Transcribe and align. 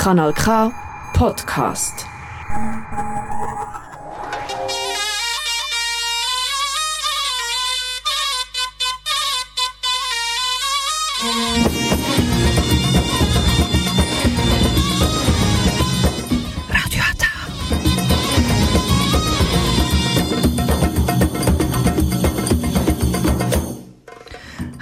Kanal 0.00 0.32
K 0.32 0.72
Podcast. 1.12 2.06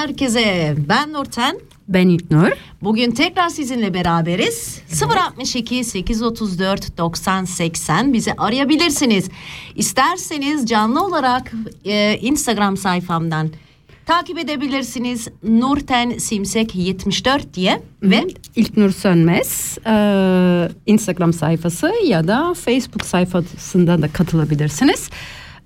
herkese. 0.00 0.74
Ben 0.88 1.12
Nurten. 1.12 1.56
Ben 1.88 2.08
İlknur. 2.08 2.50
Bugün 2.82 3.10
tekrar 3.10 3.48
sizinle 3.48 3.94
beraberiz. 3.94 4.82
062 5.36 5.84
834 5.84 6.98
90 6.98 7.44
80 7.44 8.12
bizi 8.12 8.32
arayabilirsiniz. 8.32 9.28
İsterseniz 9.76 10.66
canlı 10.66 11.04
olarak 11.04 11.52
e, 11.84 12.18
Instagram 12.20 12.76
sayfamdan 12.76 13.50
takip 14.06 14.38
edebilirsiniz. 14.38 15.28
Nurten 15.42 16.18
Simsek 16.18 16.74
74 16.74 17.54
diye 17.54 17.82
ve 18.02 18.26
İlknur 18.56 18.90
Sönmez 18.90 19.78
eee, 19.86 20.70
Instagram 20.86 21.32
sayfası 21.32 21.92
ya 22.06 22.28
da 22.28 22.54
Facebook 22.54 23.04
sayfasından 23.04 24.02
da 24.02 24.08
katılabilirsiniz. 24.08 25.10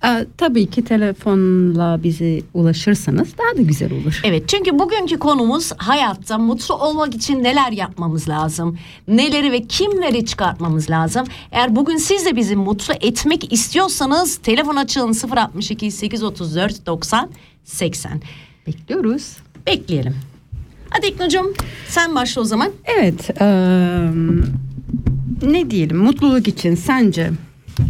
Eee, 0.05 0.27
tabii 0.39 0.67
ki 0.67 0.85
telefonla 0.85 2.01
bize 2.03 2.41
ulaşırsanız 2.55 3.29
daha 3.39 3.59
da 3.59 3.63
güzel 3.63 3.93
olur. 3.93 4.21
Evet 4.25 4.49
çünkü 4.49 4.79
bugünkü 4.79 5.19
konumuz 5.19 5.73
hayatta 5.77 6.39
mutlu 6.39 6.75
olmak 6.75 7.15
için 7.15 7.43
neler 7.45 7.73
yapmamız 7.73 8.29
lazım? 8.29 8.79
Neleri 9.09 9.53
ve 9.53 9.63
kimleri 9.67 10.27
çıkartmamız 10.27 10.91
lazım? 10.91 11.27
Eğer 11.53 11.77
bugün 11.77 11.97
siz 11.97 12.27
de 12.27 12.37
bizi 12.37 12.57
mutlu 12.57 12.95
etmek 13.01 13.53
istiyorsanız 13.53 14.37
telefon 14.37 14.77
açın 14.77 15.15
062 15.37 15.91
834 15.91 16.87
90 16.87 17.31
80. 17.65 18.21
Bekliyoruz. 18.67 19.37
Bekleyelim. 19.67 20.15
Hadi 20.91 21.07
İknur'cum 21.07 21.53
sen 21.89 22.15
başla 22.15 22.41
o 22.41 22.45
zaman. 22.45 22.71
Evet. 22.85 23.31
eee, 23.41 24.11
ne 25.43 25.71
diyelim 25.71 25.97
mutluluk 25.99 26.49
için 26.49 26.75
sence 26.75 27.31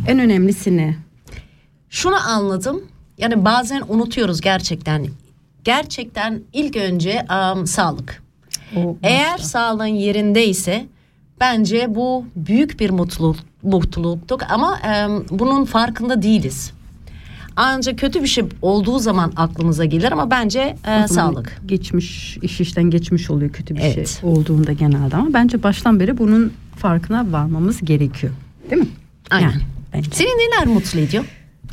en 0.09 0.19
önemlisi 0.19 0.77
ne? 0.77 0.97
Şunu 1.95 2.17
anladım. 2.29 2.83
Yani 3.19 3.45
bazen 3.45 3.83
unutuyoruz 3.89 4.41
gerçekten. 4.41 5.07
gerçekten 5.65 6.41
ilk 6.53 6.77
önce 6.77 7.27
am, 7.27 7.67
sağlık. 7.67 8.23
O 8.77 8.97
Eğer 9.03 9.39
sağlığın 9.39 9.85
yerindeyse 9.87 10.87
bence 11.41 11.95
bu 11.95 12.25
büyük 12.37 12.81
bir 12.81 12.91
mutluluk 12.91 13.37
mutluluktuk 13.63 14.43
ama 14.51 14.79
em, 14.79 15.25
bunun 15.31 15.65
farkında 15.65 16.23
değiliz. 16.23 16.73
Ancak 17.57 17.99
kötü 17.99 18.23
bir 18.23 18.27
şey 18.29 18.45
olduğu 18.63 18.99
zaman 18.99 19.33
aklımıza 19.37 19.85
gelir 19.85 20.13
ama 20.13 20.31
bence 20.31 20.77
e, 20.87 21.09
sağlık. 21.09 21.61
Geçmiş, 21.67 22.37
iş 22.43 22.61
işten 22.61 22.85
geçmiş 22.85 23.31
oluyor 23.31 23.53
kötü 23.53 23.77
bir 23.77 23.81
Evet. 23.81 24.09
şey 24.21 24.31
olduğunda 24.31 24.73
genelde 24.73 25.17
ama 25.17 25.33
bence 25.33 25.63
baştan 25.63 26.01
beri 26.01 26.19
bunun 26.19 26.53
farkına 26.77 27.33
varmamız 27.33 27.81
gerekiyor. 27.81 28.33
Değil 28.71 28.83
mi? 28.83 28.89
Aynen. 29.31 29.51
Yani 29.51 29.63
bence. 29.93 30.11
Seni 30.13 30.29
neler 30.29 30.67
mutlu 30.67 31.01
ediyor? 31.01 31.25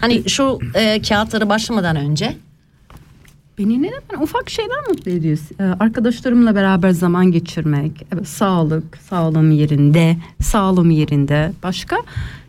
Hani 0.01 0.29
şu 0.29 0.59
e, 0.75 1.01
kağıtları 1.01 1.49
başlamadan 1.49 1.95
önce. 1.95 2.37
Beni 3.57 3.81
neden 3.81 4.01
ben 4.13 4.21
ufak 4.21 4.49
şeyler 4.49 4.87
mutlu 4.89 5.11
ediyor. 5.11 5.37
Ee, 5.59 5.63
arkadaşlarımla 5.63 6.55
beraber 6.55 6.89
zaman 6.89 7.31
geçirmek, 7.31 8.05
evet, 8.13 8.27
sağlık, 8.27 8.97
sağlığım 8.97 9.51
yerinde, 9.51 10.17
sağlığım 10.41 10.89
yerinde. 10.89 11.51
Başka 11.63 11.97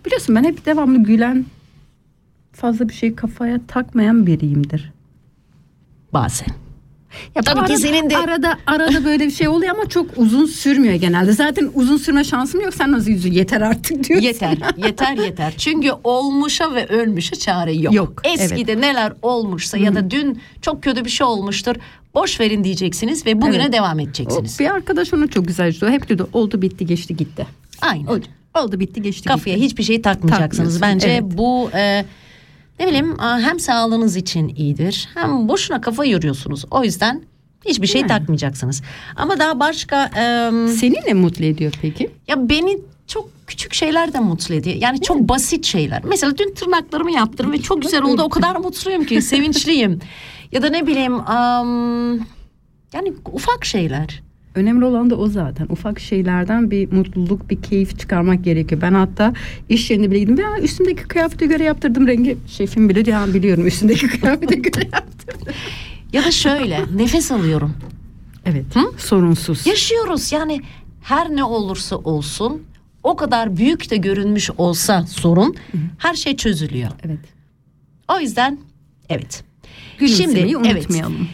biliyorsun 0.07 0.37
ben 0.37 0.45
hep 0.45 0.67
devamlı 0.67 0.99
gülen, 0.99 1.45
fazla 2.53 2.89
bir 2.89 2.95
şey 2.95 3.15
kafaya 3.15 3.61
takmayan 3.69 4.27
biriyimdir. 4.27 4.93
Bazen. 6.13 6.62
Ya 7.35 7.43
Tabii 7.43 7.55
ki 7.59 7.61
arada, 7.61 7.77
senin 7.77 8.11
de- 8.11 8.17
arada 8.19 8.59
arada 8.67 9.05
böyle 9.05 9.27
bir 9.27 9.31
şey 9.31 9.49
oluyor 9.49 9.75
ama 9.75 9.89
çok 9.89 10.07
uzun 10.17 10.47
sürmüyor 10.47 10.95
genelde. 10.95 11.33
Zaten 11.33 11.71
uzun 11.75 11.97
sürme 11.97 12.25
şansım 12.25 12.61
yok. 12.61 12.75
Sen 12.75 12.93
nasıl 12.93 13.11
yüzü 13.11 13.29
yeter 13.29 13.61
artık 13.61 14.09
diyorsun. 14.09 14.27
Yeter, 14.27 14.57
yeter, 14.77 15.17
yeter. 15.17 15.55
Çünkü 15.59 15.91
olmuşa 16.05 16.75
ve 16.75 16.87
ölmüşe 16.87 17.37
çare 17.37 17.73
yok. 17.73 17.95
Yok, 17.95 18.23
Eskide 18.25 18.81
neler 18.81 19.13
olmuşsa 19.23 19.79
ya 19.79 19.95
da 19.95 20.11
dün 20.11 20.41
çok 20.63 20.83
kötü 20.83 21.05
bir 21.05 21.11
şey 21.11 21.27
olmuştur. 21.27 21.75
Boş 22.15 22.41
verin 22.41 22.65
diyeceksiniz 22.65 23.27
ve 23.27 23.43
bugüne 23.43 23.63
Evet. 23.63 23.73
devam 23.73 23.99
O, 23.99 24.01
edeceksiniz. 24.03 24.61
bir 24.61 24.67
arkadaş 24.75 25.15
onu 25.15 25.29
çok 25.31 25.47
güzel 25.47 25.73
söylüyor. 25.73 26.01
Hep 26.01 26.09
diyordu 26.09 26.29
oldu 26.33 26.63
bitti 26.63 26.87
geçti 26.87 27.17
gitti. 27.17 27.47
Aynen. 27.81 28.07
Oldu, 28.07 28.25
oldu 28.59 28.81
bitti 28.81 29.03
geçti 29.03 29.29
Kafaya 29.29 29.55
gitti. 29.57 29.67
hiçbir 29.67 29.83
şey 29.83 30.03
takmayacaksınız. 30.03 30.83
Bence 30.83 31.09
evet. 31.09 31.23
bu 31.25 31.71
e, 31.75 32.05
ne 32.83 32.89
bileyim 32.89 33.17
hem 33.19 33.61
sağlığınız 33.61 34.17
için 34.17 34.49
iyidir 34.49 35.09
hem 35.15 35.49
boşuna 35.49 35.81
kafa 35.81 36.05
yoruyorsunuz. 36.05 36.65
O 36.71 36.85
yüzden 36.85 37.23
hiçbir 37.67 37.87
şey 37.87 38.01
Yani. 38.01 38.09
takmayacaksınız. 38.09 38.83
Ama 39.17 39.39
daha 39.39 39.61
başka 39.61 40.05
e, 40.07 40.51
Seni 40.69 40.95
ne 41.07 41.15
mutlu 41.15 41.45
ediyor 41.45 41.73
peki? 41.83 42.11
ya 42.29 42.49
beni 42.49 42.79
çok 43.07 43.29
küçük 43.47 43.75
şeyler 43.75 44.13
de 44.13 44.19
mutlu 44.21 44.55
ediyor. 44.55 44.77
Yani 44.77 45.01
çok 45.01 45.19
basit 45.19 45.65
şeyler. 45.65 46.05
Mesela 46.05 46.39
dün 46.39 46.55
tırnaklarımı 46.55 47.13
yaptım 47.13 47.53
ve 47.53 47.61
çok 47.63 47.83
güzel 47.83 48.03
oldu. 48.03 48.23
O 48.23 48.29
kadar 48.29 48.57
mutluyum 48.57 49.05
ki, 49.05 49.23
sevinçliyim. 49.33 50.01
Ya 50.53 50.63
da 50.63 50.69
ne 50.69 50.87
bileyim 50.87 51.15
am, 51.31 52.13
yani 52.93 53.13
ufak 53.33 53.65
şeyler. 53.65 54.23
Önemli 54.55 54.85
olan 54.85 55.11
da 55.11 55.17
o 55.17 55.27
zaten. 55.29 55.67
Ufak 55.71 56.01
şeylerden 56.01 56.71
bir 56.71 56.93
mutluluk, 56.93 57.51
bir 57.51 57.63
keyif 57.63 57.99
çıkarmak 57.99 58.45
gerekiyor. 58.45 58.81
Ben 58.81 58.93
hatta 58.95 59.33
iş 59.69 59.91
yerine 59.91 60.11
bile 60.11 60.19
gittim. 60.19 60.37
Ya 60.41 60.59
üstümdeki 60.63 61.03
kıyafete 61.03 61.47
göre 61.47 61.65
yaptırdım 61.65 62.07
rengi. 62.07 62.37
Şefim 62.47 62.89
bile 62.89 63.05
diyor 63.05 63.19
"Ha, 63.19 63.35
biliyorum 63.35 63.67
üstündeki 63.67 64.09
kıyafete 64.21 64.55
göre 64.55 64.89
yaptırdım. 64.93 65.55
Ya 66.13 66.25
da 66.25 66.31
şöyle 66.31 66.81
nefes 66.97 67.33
alıyorum. 67.33 67.75
Evet. 68.47 68.65
Sorunsuz. 68.99 69.67
Yaşıyoruz 69.67 70.33
yani 70.33 70.61
her 71.03 71.31
ne 71.37 71.45
olursa 71.45 71.97
olsun 71.97 72.63
o 73.03 73.17
kadar 73.17 73.57
büyük 73.57 73.91
de 73.91 73.97
görünmüş 73.97 74.51
olsa 74.59 75.07
sorun 75.07 75.55
her 75.99 76.15
şey 76.15 76.37
çözülüyor. 76.37 76.91
Evet. 77.05 77.19
O 78.17 78.21
yüzden 78.21 78.59
evet. 79.09 79.45
Gülümsemeyi 79.99 80.49
Şimdi, 80.51 80.69
evet. 80.69 80.77
unutmayalım. 80.91 81.29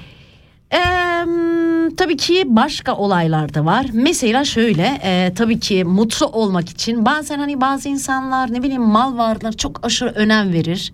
Eee, 1.88 1.96
tabii 1.96 2.16
ki 2.16 2.44
başka 2.46 2.96
olaylar 2.96 3.54
da 3.54 3.64
var. 3.64 3.86
Mesela 3.92 4.44
şöyle 4.44 5.00
e, 5.02 5.34
tabii 5.34 5.60
ki 5.60 5.84
mutlu 5.84 6.26
olmak 6.26 6.68
için 6.68 7.04
bazen 7.04 7.38
hani 7.38 7.60
bazı 7.60 7.88
insanlar 7.88 8.52
ne 8.52 8.62
bileyim 8.62 8.82
mal 8.82 9.16
varlıklar 9.18 9.52
çok 9.52 9.86
aşırı 9.86 10.10
önem 10.10 10.52
verir. 10.52 10.92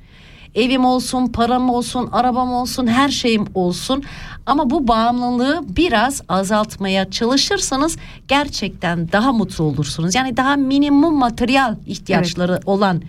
Evim 0.55 0.85
olsun, 0.85 1.26
param 1.26 1.70
olsun, 1.70 2.08
arabam 2.12 2.52
olsun, 2.52 2.87
her 2.87 3.08
şeyim 3.08 3.44
olsun. 3.55 4.02
Ama 4.46 4.70
bu 4.70 4.88
bağımlılığı 4.88 5.64
biraz 5.69 6.23
azaltmaya 6.29 7.11
çalışırsanız 7.11 7.97
gerçekten 8.29 9.12
daha 9.12 9.32
mutlu 9.32 9.64
olursunuz. 9.64 10.14
Yani 10.14 10.37
daha 10.37 10.56
minimum 10.56 11.14
materyal 11.14 11.75
ihtiyaçları 11.87 12.61
olan 12.67 13.02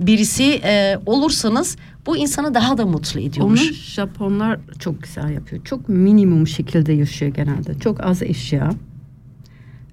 birisi 0.00 0.60
e, 0.64 0.98
olursanız 1.06 1.76
bu 2.06 2.16
insanı 2.16 2.54
daha 2.54 2.78
da 2.78 2.86
mutlu 2.86 3.20
Onu 3.20 3.26
ediyormuş. 3.26 3.72
Japonlar 3.94 4.58
çok 4.78 5.02
güzel 5.02 5.30
yapıyor. 5.30 5.64
Çok 5.64 5.88
minimum 5.88 6.46
şekilde 6.46 6.92
yaşıyor 6.92 7.34
genelde. 7.34 7.78
Çok 7.78 8.04
az 8.04 8.22
eşya. 8.22 8.70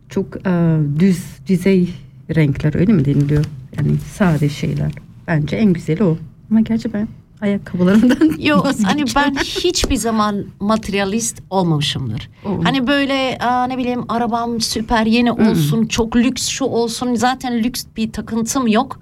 Çok 0.10 0.48
e, 0.48 0.78
düz 1.00 1.24
düzey 1.48 1.90
renkler 2.36 2.76
öyle 2.76 2.94
mi 2.94 3.06
deniliyor? 3.06 3.46
Yani 3.78 3.98
sade 3.98 4.50
şeyler. 4.50 4.92
Bence 5.28 5.56
en 5.56 5.74
güzeli 5.74 6.04
o. 6.04 6.18
Ama 6.52 6.62
gerçi 6.62 6.94
ben 6.94 7.08
ayakkabılarımdan 7.42 8.32
Yok 8.40 8.68
hani 8.84 9.04
ben 9.16 9.36
hiçbir 9.36 9.96
zaman 9.96 10.46
materyalist 10.60 11.42
olmamışımdır. 11.50 12.30
Olma. 12.46 12.66
Hani 12.66 12.88
böyle 12.88 13.38
aa, 13.42 13.68
ne 13.68 13.78
bileyim 13.78 14.04
arabam 14.10 14.62
süper 14.62 15.06
yeni 15.06 15.32
olsun 15.32 15.86
çok 15.86 16.16
lüks 16.16 16.48
şu 16.48 16.66
olsun 16.66 17.16
zaten 17.16 17.64
lüks 17.64 17.86
bir 17.98 18.12
takıntım 18.12 18.68
yok. 18.68 19.00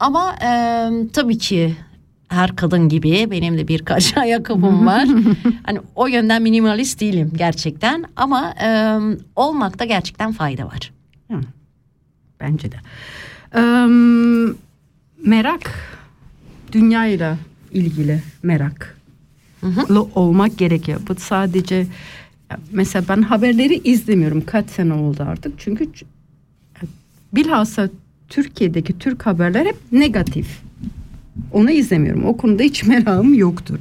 Ama 0.00 0.34
e, 0.42 0.50
tabii 1.12 1.38
ki 1.38 1.76
her 2.28 2.56
kadın 2.56 2.88
gibi 2.88 3.30
benim 3.30 3.58
de 3.58 3.68
birkaç 3.68 4.16
ayakkabım 4.16 4.86
var. 4.86 5.08
hani 5.62 5.78
o 5.94 6.06
yönden 6.06 6.42
minimalist 6.42 7.00
değilim 7.00 7.32
gerçekten 7.36 8.04
ama 8.16 8.54
e, 8.62 8.98
olmakta 9.36 9.84
gerçekten 9.84 10.32
fayda 10.32 10.66
var. 10.66 10.92
Bence 12.40 12.72
de. 12.72 12.76
Eee, 13.54 14.54
merak 15.26 15.70
dünyayla 16.72 17.38
ilgili 17.72 18.22
merak 18.42 18.98
olmak 20.14 20.58
gerekiyor. 20.58 21.00
Bu 21.08 21.14
sadece 21.14 21.86
mesela 22.72 23.04
ben 23.08 23.22
haberleri 23.22 23.74
izlemiyorum. 23.84 24.44
Kaç 24.46 24.70
sene 24.70 24.92
oldu 24.92 25.22
artık. 25.28 25.52
Çünkü 25.58 25.90
bilhassa 27.32 27.88
Türkiye'deki 28.28 28.98
Türk 28.98 29.26
haberler 29.26 29.66
hep 29.66 29.76
negatif. 29.92 30.60
Onu 31.52 31.70
izlemiyorum. 31.70 32.24
O 32.24 32.36
konuda 32.36 32.62
hiç 32.62 32.82
merakım 32.86 33.34
yoktur. 33.34 33.78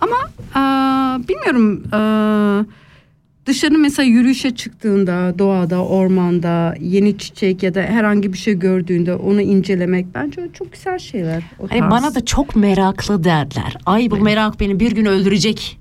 Ama 0.00 0.16
aa, 0.54 1.18
bilmiyorum 1.28 1.84
aa, 1.92 2.64
dışarı 3.46 3.78
mesela 3.78 4.06
yürüyüşe 4.06 4.50
çıktığında 4.54 5.34
doğada, 5.38 5.84
ormanda 5.84 6.74
yeni 6.80 7.18
çiçek 7.18 7.62
ya 7.62 7.74
da 7.74 7.82
herhangi 7.82 8.32
bir 8.32 8.38
şey 8.38 8.58
gördüğünde 8.58 9.14
onu 9.14 9.40
incelemek 9.40 10.06
bence 10.14 10.48
çok 10.52 10.72
güzel 10.72 10.98
şeyler. 10.98 11.42
O 11.58 11.70
Hani 11.70 11.90
bana 11.90 12.14
da 12.14 12.24
çok 12.24 12.56
meraklı 12.56 13.24
derler. 13.24 13.76
Ay 13.86 14.10
bu 14.10 14.16
merak 14.16 14.60
beni 14.60 14.80
bir 14.80 14.92
gün 14.92 15.04
öldürecek. 15.04 15.78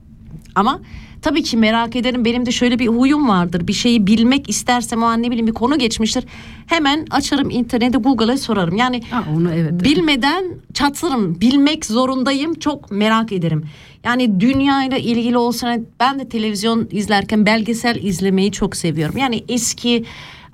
Ama 0.56 0.80
tabii 1.22 1.44
ki 1.44 1.58
merak 1.58 1.96
ederim. 1.96 2.26
Benim 2.26 2.46
de 2.46 2.52
şöyle 2.52 2.80
bir 2.80 2.88
huyum 2.88 3.30
vardır. 3.30 3.68
Bir 3.68 3.74
şeyi 3.74 4.08
bilmek 4.08 4.50
istersem 4.50 5.04
o 5.04 5.06
an 5.06 5.24
ne 5.24 5.28
bileyim 5.28 5.48
bir 5.48 5.54
konu 5.54 5.78
geçmiştir. 5.80 6.24
Hemen 6.68 7.06
açarım 7.10 7.50
internete 7.50 7.98
Google'a 7.98 8.38
sorarım. 8.38 8.76
Yani 8.76 9.02
Ha, 9.12 9.24
onu 9.38 9.54
evet. 9.54 9.84
bilmeden 9.84 10.46
çatlarım. 10.74 11.42
Bilmek 11.42 11.86
zorundayım. 11.86 12.54
Çok 12.54 12.92
merak 12.92 13.32
ederim. 13.32 13.66
Yani 14.04 14.40
dünyayla 14.40 14.98
ilgili 14.98 15.38
olsun. 15.38 15.68
hani 15.68 15.84
Ben 16.00 16.20
de 16.20 16.30
televizyon 16.30 16.88
izlerken 16.92 17.46
belgesel 17.46 17.96
izlemeyi 18.04 18.52
çok 18.52 18.76
seviyorum. 18.76 19.18
Yani 19.18 19.44
eski 19.50 20.04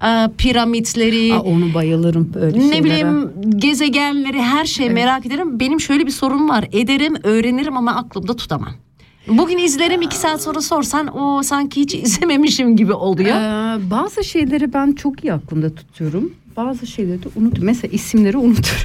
e, 0.03 0.29
piramitleri, 0.37 1.33
Aa, 1.33 1.41
onu 1.41 1.73
bayılırım 1.73 2.31
böyle 2.33 2.57
ne 2.57 2.61
şeylere. 2.61 2.83
bileyim 2.83 3.29
gezegenleri 3.55 4.41
her 4.41 4.65
şeyi 4.65 4.89
merak 4.89 5.25
ederim. 5.25 5.59
Benim 5.59 5.79
şöyle 5.79 6.05
bir 6.05 6.11
sorun 6.11 6.49
var. 6.49 6.65
Ederim, 6.71 7.15
öğrenirim 7.23 7.77
ama 7.77 7.95
aklımda 7.95 8.35
tutamam. 8.35 8.73
Bugün 9.27 9.57
izlerim 9.57 10.01
iki 10.01 10.15
saat 10.17 10.41
sonra 10.41 10.61
sorsan 10.61 11.17
o 11.17 11.43
sanki 11.43 11.81
hiç 11.81 11.95
izlememişim 12.03 12.77
gibi 12.77 12.93
oluyor. 12.93 13.35
Ee, 13.35 13.89
bazı 13.91 14.23
şeyleri 14.23 14.73
ben 14.73 14.91
çok 14.91 15.23
iyi 15.23 15.33
aklımda 15.33 15.75
tutuyorum. 15.75 16.33
Bazı 16.55 16.87
şeyleri 16.87 17.23
de 17.23 17.27
unutuyorum. 17.35 17.65
Mesela 17.65 17.91
isimleri 17.91 18.37
unuturum. 18.37 18.77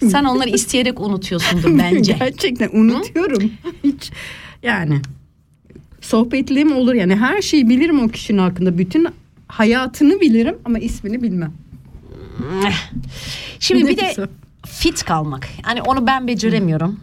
Sen 0.10 0.24
onları 0.24 0.48
isteyerek 0.50 1.00
unutuyorsundur 1.00 1.78
bence. 1.78 2.12
Gerçekten 2.18 2.70
unutuyorum. 2.72 3.50
Hiç 3.84 4.10
yani 4.62 5.00
sohbetliğim 6.00 6.76
olur 6.76 6.94
yani 6.94 7.16
her 7.16 7.42
şeyi 7.42 7.68
bilirim 7.68 8.00
o 8.04 8.08
kişinin 8.08 8.38
hakkında. 8.38 8.78
Bütün 8.78 9.08
hayatını 9.48 10.20
bilirim 10.20 10.56
ama 10.64 10.78
ismini 10.78 11.22
bilmem. 11.22 11.52
Şimdi 13.60 13.86
bir 13.88 13.96
de 13.96 14.28
fit 14.66 15.04
kalmak. 15.04 15.48
Hani 15.62 15.82
onu 15.82 16.06
ben 16.06 16.26
beceremiyorum 16.26 17.00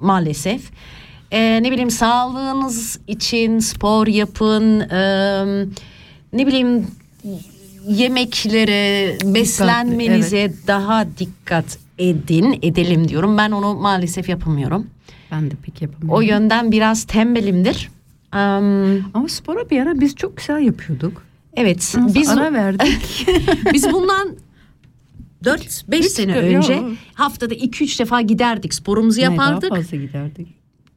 maalesef. 0.00 0.70
Ee, 1.30 1.62
ne 1.62 1.70
bileyim 1.72 1.90
sağlığınız 1.90 3.00
için 3.06 3.58
spor 3.58 4.06
yapın. 4.06 4.80
ee, 4.80 5.66
ne 6.32 6.46
bileyim 6.46 6.86
yemeklere, 7.88 9.16
beslenmenize 9.34 10.52
daha 10.66 11.06
dikkat 11.18 11.78
edin, 11.98 12.58
edelim 12.62 13.08
diyorum. 13.08 13.38
Ben 13.38 13.50
onu 13.50 13.74
maalesef 13.74 14.28
yapamıyorum. 14.28 14.86
Ben 15.30 15.50
de 15.50 15.54
pek 15.62 15.82
yapamıyorum. 15.82 16.14
O 16.16 16.20
yönden 16.20 16.72
biraz 16.72 17.04
tembelimdir. 17.04 17.90
Am, 18.32 18.64
Ama 19.14 19.28
spora 19.28 19.70
bir 19.70 19.80
ara 19.80 20.00
biz 20.00 20.16
çok 20.16 20.36
güzel 20.36 20.60
yapıyorduk. 20.60 21.22
evet 21.56 21.94
Biz 22.06 22.14
biz 22.14 22.28
ara 22.28 22.52
verdik. 22.52 23.26
biz 23.72 23.92
bundan 23.92 24.36
4-5 25.44 26.02
sene 26.02 26.36
önce 26.36 26.82
haftada 27.14 27.54
2-3 27.54 27.98
defa 27.98 28.20
giderdik 28.20 28.74
sporumuzu 28.74 29.20
Ne, 29.20 29.24
daha 29.24 29.32
yapardık. 29.32 29.70
fazla 29.70 29.96
giderdik. 29.96 30.48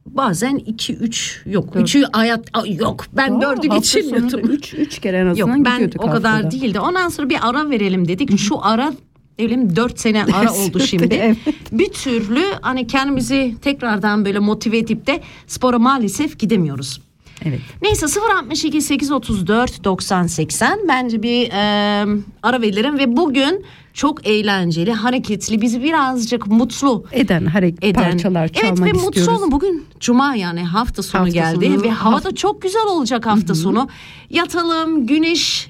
Bazen 0.05 0.57
2-3 0.59 1.49
yok. 1.49 1.73
Dört. 1.73 1.89
3'ü 1.95 2.03
hayat 2.13 2.45
Ay, 2.53 2.75
yok 2.75 3.05
ben 3.13 3.31
Aa, 3.31 3.39
4'ü 3.39 3.47
hafta 3.49 3.67
geçirmiyordum. 3.77 4.29
sonu 4.29 4.41
Üç, 4.41 4.73
üç 4.73 4.99
kere 4.99 5.17
en 5.17 5.25
Yok 5.25 5.31
azından 5.49 5.65
ben 5.65 5.73
gidiyorduk 5.73 6.03
o 6.03 6.11
kadar 6.11 6.31
haftada. 6.31 6.51
değildi. 6.51 6.79
Ondan 6.79 7.09
sonra 7.09 7.29
bir 7.29 7.37
ara 7.49 7.69
verelim 7.69 8.07
dedik. 8.07 8.37
Şu 8.39 8.65
ara 8.65 8.93
bileyim 9.39 9.75
4 9.75 9.99
sene 9.99 10.23
ara 10.33 10.53
oldu 10.63 10.79
şimdi. 10.79 11.15
Evet. 11.15 11.37
Bir 11.71 11.89
türlü 11.89 12.43
hani 12.61 12.87
kendimizi 12.87 13.55
tekrardan 13.61 14.25
böyle 14.25 14.39
motive 14.39 14.77
edip 14.77 15.07
de 15.07 15.21
spora 15.47 15.79
maalesef 15.79 16.39
gidemiyoruz. 16.39 17.01
Evet. 17.45 17.59
Neyse 17.81 18.05
062 18.37 18.81
834 18.81 19.83
90 19.83 20.27
80 20.27 20.79
bence 20.87 21.23
bir 21.23 21.49
e, 21.51 22.05
ara 22.43 22.61
verelim 22.61 22.97
ve 22.97 23.17
bugün 23.17 23.65
çok 23.93 24.27
eğlenceli, 24.27 24.93
hareketli, 24.93 25.61
bizi 25.61 25.83
birazcık 25.83 26.47
mutlu 26.47 27.05
Eden 27.11 27.45
hareket 27.45 27.83
eden. 27.83 28.03
parçalar 28.03 28.47
çalmak 28.47 28.79
evet 28.79 28.81
ve 28.81 28.97
istiyoruz. 28.97 29.27
mutlu 29.27 29.37
olun 29.37 29.51
bugün 29.51 29.85
cuma 29.99 30.35
yani 30.35 30.63
hafta 30.63 31.03
sonu 31.03 31.21
Hafta 31.21 31.33
geldi 31.33 31.65
sonu, 31.65 31.83
ve 31.83 31.89
hava 31.89 32.23
da 32.23 32.35
çok 32.35 32.61
güzel 32.61 32.85
olacak 32.85 33.25
hafta 33.25 33.55
sonu. 33.55 33.87
Yatalım, 34.29 35.07
güneş 35.07 35.69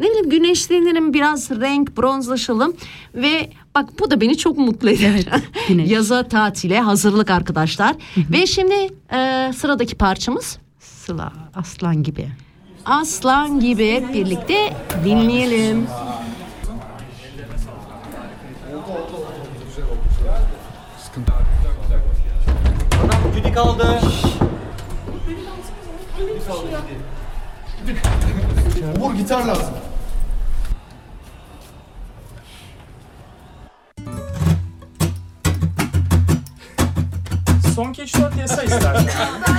ne 0.00 0.06
bileyim 0.06 0.30
güneşlenelim 0.30 1.14
biraz 1.14 1.50
renk 1.50 1.96
bronzlaşalım 1.96 2.76
ve 3.14 3.50
bak 3.74 3.88
bu 3.98 4.10
da 4.10 4.20
beni 4.20 4.36
çok 4.36 4.58
mutlu 4.58 4.90
eder. 4.90 5.10
Evet, 5.10 5.42
güneş. 5.68 5.90
Yaza 5.96 6.22
tatile 6.28 6.80
hazırlık 6.80 7.30
arkadaşlar. 7.30 7.96
Ve 8.16 8.46
şimdi 8.46 8.74
e, 9.14 9.52
sıradaki 9.56 9.94
parçamız 9.94 10.58
Sıla 10.78 11.32
aslan 11.54 12.02
gibi. 12.02 12.28
Aslan 12.84 13.60
gibi 13.60 14.04
birlikte 14.14 14.76
dinleyelim. 15.04 15.86
Cüdi 23.46 23.54
kaldı. 23.54 24.00
Umur 28.96 29.14
gitar 29.14 29.44
lazım. 29.44 29.74
Son 37.74 37.92
keçi 37.92 38.18
yasa 38.40 38.62
istersen. 38.62 39.06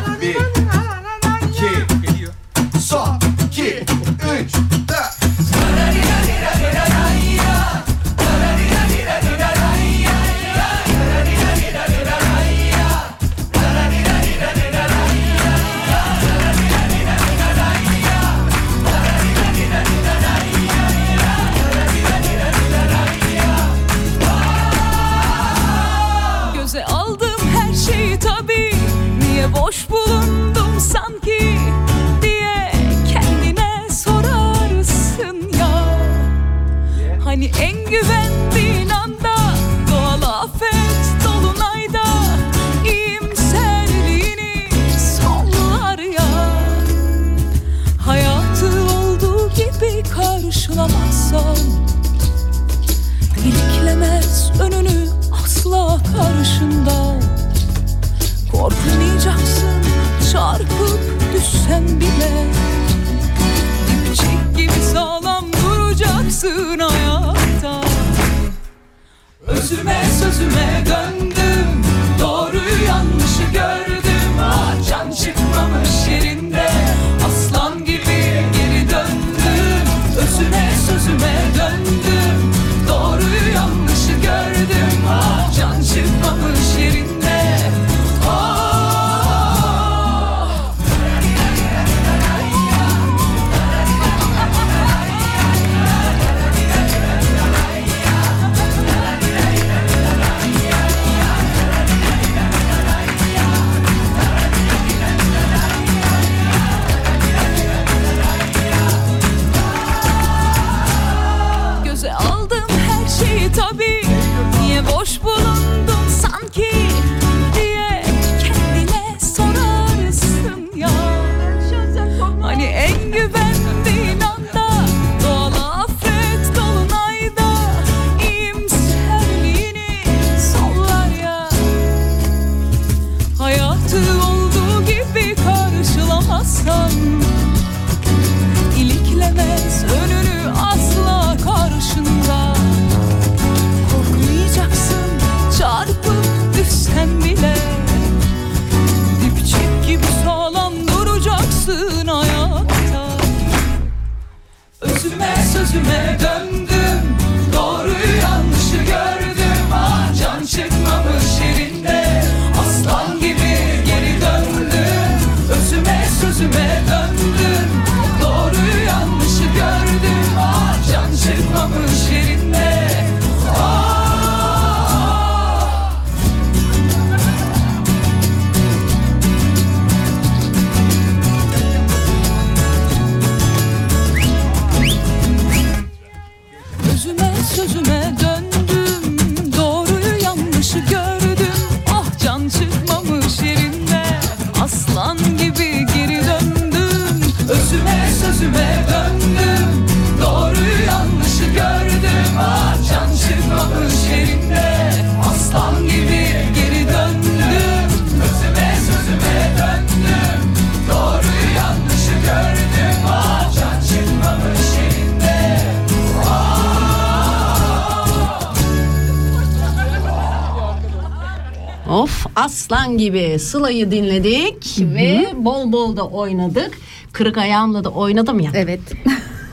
Aslan 222.38 222.98
gibi 222.98 223.39
Sıla'yı 223.39 223.91
dinledik 223.91 224.77
ve 224.79 225.25
bol 225.38 225.72
bol 225.72 225.98
da 225.98 226.08
oynadık. 226.08 226.77
Kırık 227.12 227.38
ayağımla 227.38 227.84
da 227.84 227.89
oynadım 227.89 228.39
ya. 228.39 228.51
Evet. 228.53 228.79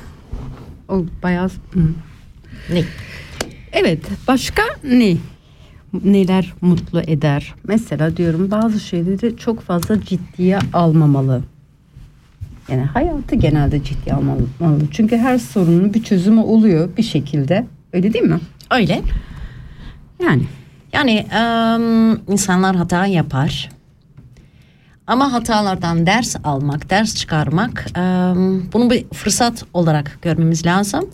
o 0.89 1.05
bayağı... 1.23 1.49
Hı. 1.49 1.81
Ne? 2.73 2.85
Evet 3.73 4.01
başka 4.29 4.63
ne? 4.85 5.17
Neler 6.05 6.53
mutlu 6.61 7.01
eder? 7.01 7.55
Mesela 7.69 8.17
diyorum 8.17 8.51
bazı 8.51 8.81
şeyleri 8.81 9.37
çok 9.37 9.61
fazla 9.61 10.01
ciddiye 10.01 10.59
almamalı. 10.73 11.43
Yani 12.69 12.83
hayatı 12.83 13.35
genelde 13.35 13.85
ciddiye 13.85 14.15
almalı. 14.15 14.43
Çünkü 14.91 15.17
her 15.17 15.39
sorunun 15.39 15.95
bir 15.95 16.03
çözümü 16.03 16.41
oluyor 16.41 16.97
bir 16.97 17.03
şekilde. 17.03 17.67
Öyle 17.93 18.13
değil 18.13 18.25
mi? 18.25 18.41
Öyle. 18.71 19.03
Yani 20.23 20.43
Yani 20.95 21.27
em, 21.33 22.13
insanlar 22.33 22.77
hata 22.77 23.07
yapar. 23.07 23.71
Ama 25.07 25.33
hatalardan 25.33 26.07
ders 26.07 26.37
almak, 26.45 26.91
ders 26.91 27.15
çıkarmak 27.15 27.87
em, 27.97 28.73
bunu 28.73 28.91
bir 28.91 29.09
fırsat 29.09 29.65
olarak 29.75 30.19
görmemiz 30.23 30.67
lazım. 30.67 31.11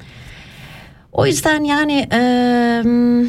O 1.13 1.27
yüzden 1.27 1.65
yani 1.65 1.93
em, 2.11 3.21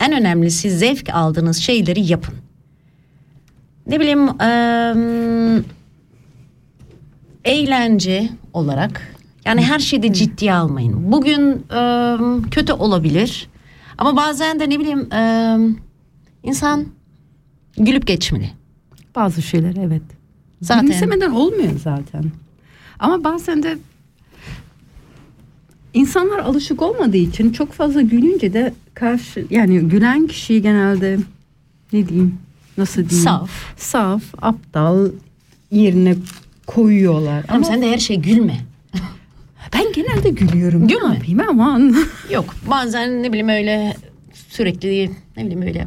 en 0.00 0.12
önemlisi 0.12 0.70
zevk 0.70 1.08
aldığınız 1.14 1.56
şeyleri 1.56 2.10
yapın. 2.10 2.34
Ne 3.86 4.00
bileyim 4.00 4.40
em, 4.40 5.64
eğlence 7.44 8.28
olarak 8.52 9.16
yani 9.44 9.62
her 9.62 9.78
şeyi 9.78 10.02
de 10.02 10.12
ciddiye 10.12 10.54
almayın. 10.54 11.12
Bugün 11.12 11.66
em, 11.70 12.50
kötü 12.50 12.72
olabilir 12.72 13.51
ama 14.02 14.16
bazen 14.16 14.60
de 14.60 14.70
ne 14.70 14.80
bileyim 14.80 15.12
em, 15.12 15.76
insan 16.42 16.86
gülüp 17.76 18.06
geçmeli. 18.06 18.50
bazı 19.16 19.42
şeyler 19.42 19.74
evet. 19.76 20.02
Zaten 20.62 20.86
Gülümsemeden 20.86 21.30
olmuyor 21.30 21.72
zaten. 21.84 22.24
Ama 22.98 23.24
bazen 23.24 23.62
de 23.62 23.78
insanlar 25.94 26.38
alışık 26.38 26.82
olmadığı 26.82 27.16
için 27.16 27.52
çok 27.52 27.72
fazla 27.72 28.00
gülünce 28.02 28.52
de 28.52 28.74
karşı 28.94 29.46
yani 29.50 29.78
gülen 29.80 30.26
kişiyi 30.26 30.62
genelde 30.62 31.18
ne 31.92 32.08
diyeyim 32.08 32.38
nasıl 32.78 33.08
diyeyim 33.08 33.24
Saf. 33.24 33.50
saf 33.76 34.22
aptal 34.42 35.10
yerine 35.70 36.16
koyuyorlar. 36.66 37.44
Ama 37.48 37.64
sen 37.64 37.82
de 37.82 37.90
her 37.92 37.98
şey 37.98 38.16
gülme. 38.20 38.60
Ben 39.74 39.92
genelde 39.92 40.30
gülüyorum. 40.30 40.88
Gülme. 40.88 41.08
Ne 41.10 41.14
yapayım 41.14 41.40
aman. 41.50 41.96
Yok 42.30 42.54
bazen 42.70 43.22
ne 43.22 43.28
bileyim 43.28 43.48
öyle 43.48 43.94
sürekli 44.48 45.10
ne 45.36 45.42
bileyim 45.44 45.62
öyle. 45.62 45.86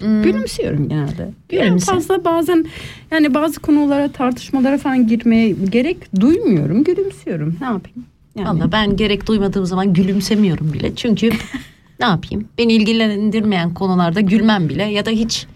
Gülümsüyorum 0.00 0.88
genelde. 0.88 1.30
Gülümse. 1.48 1.66
Yani 1.66 1.80
fazla 1.80 2.24
bazen 2.24 2.66
yani 3.10 3.34
bazı 3.34 3.60
konulara 3.60 4.08
tartışmalara 4.12 4.78
falan 4.78 5.06
girmeye 5.06 5.50
gerek 5.50 5.96
duymuyorum. 6.20 6.84
Gülümsüyorum. 6.84 7.56
Ne 7.60 7.66
yapayım? 7.66 8.04
Yani. 8.36 8.48
Valla 8.48 8.72
ben 8.72 8.96
gerek 8.96 9.26
duymadığım 9.26 9.66
zaman 9.66 9.92
gülümsemiyorum 9.94 10.72
bile. 10.72 10.94
Çünkü 10.96 11.30
ne 12.00 12.06
yapayım? 12.06 12.48
Beni 12.58 12.72
ilgilendirmeyen 12.72 13.74
konularda 13.74 14.20
gülmem 14.20 14.68
bile 14.68 14.82
ya 14.84 15.06
da 15.06 15.10
hiç 15.10 15.46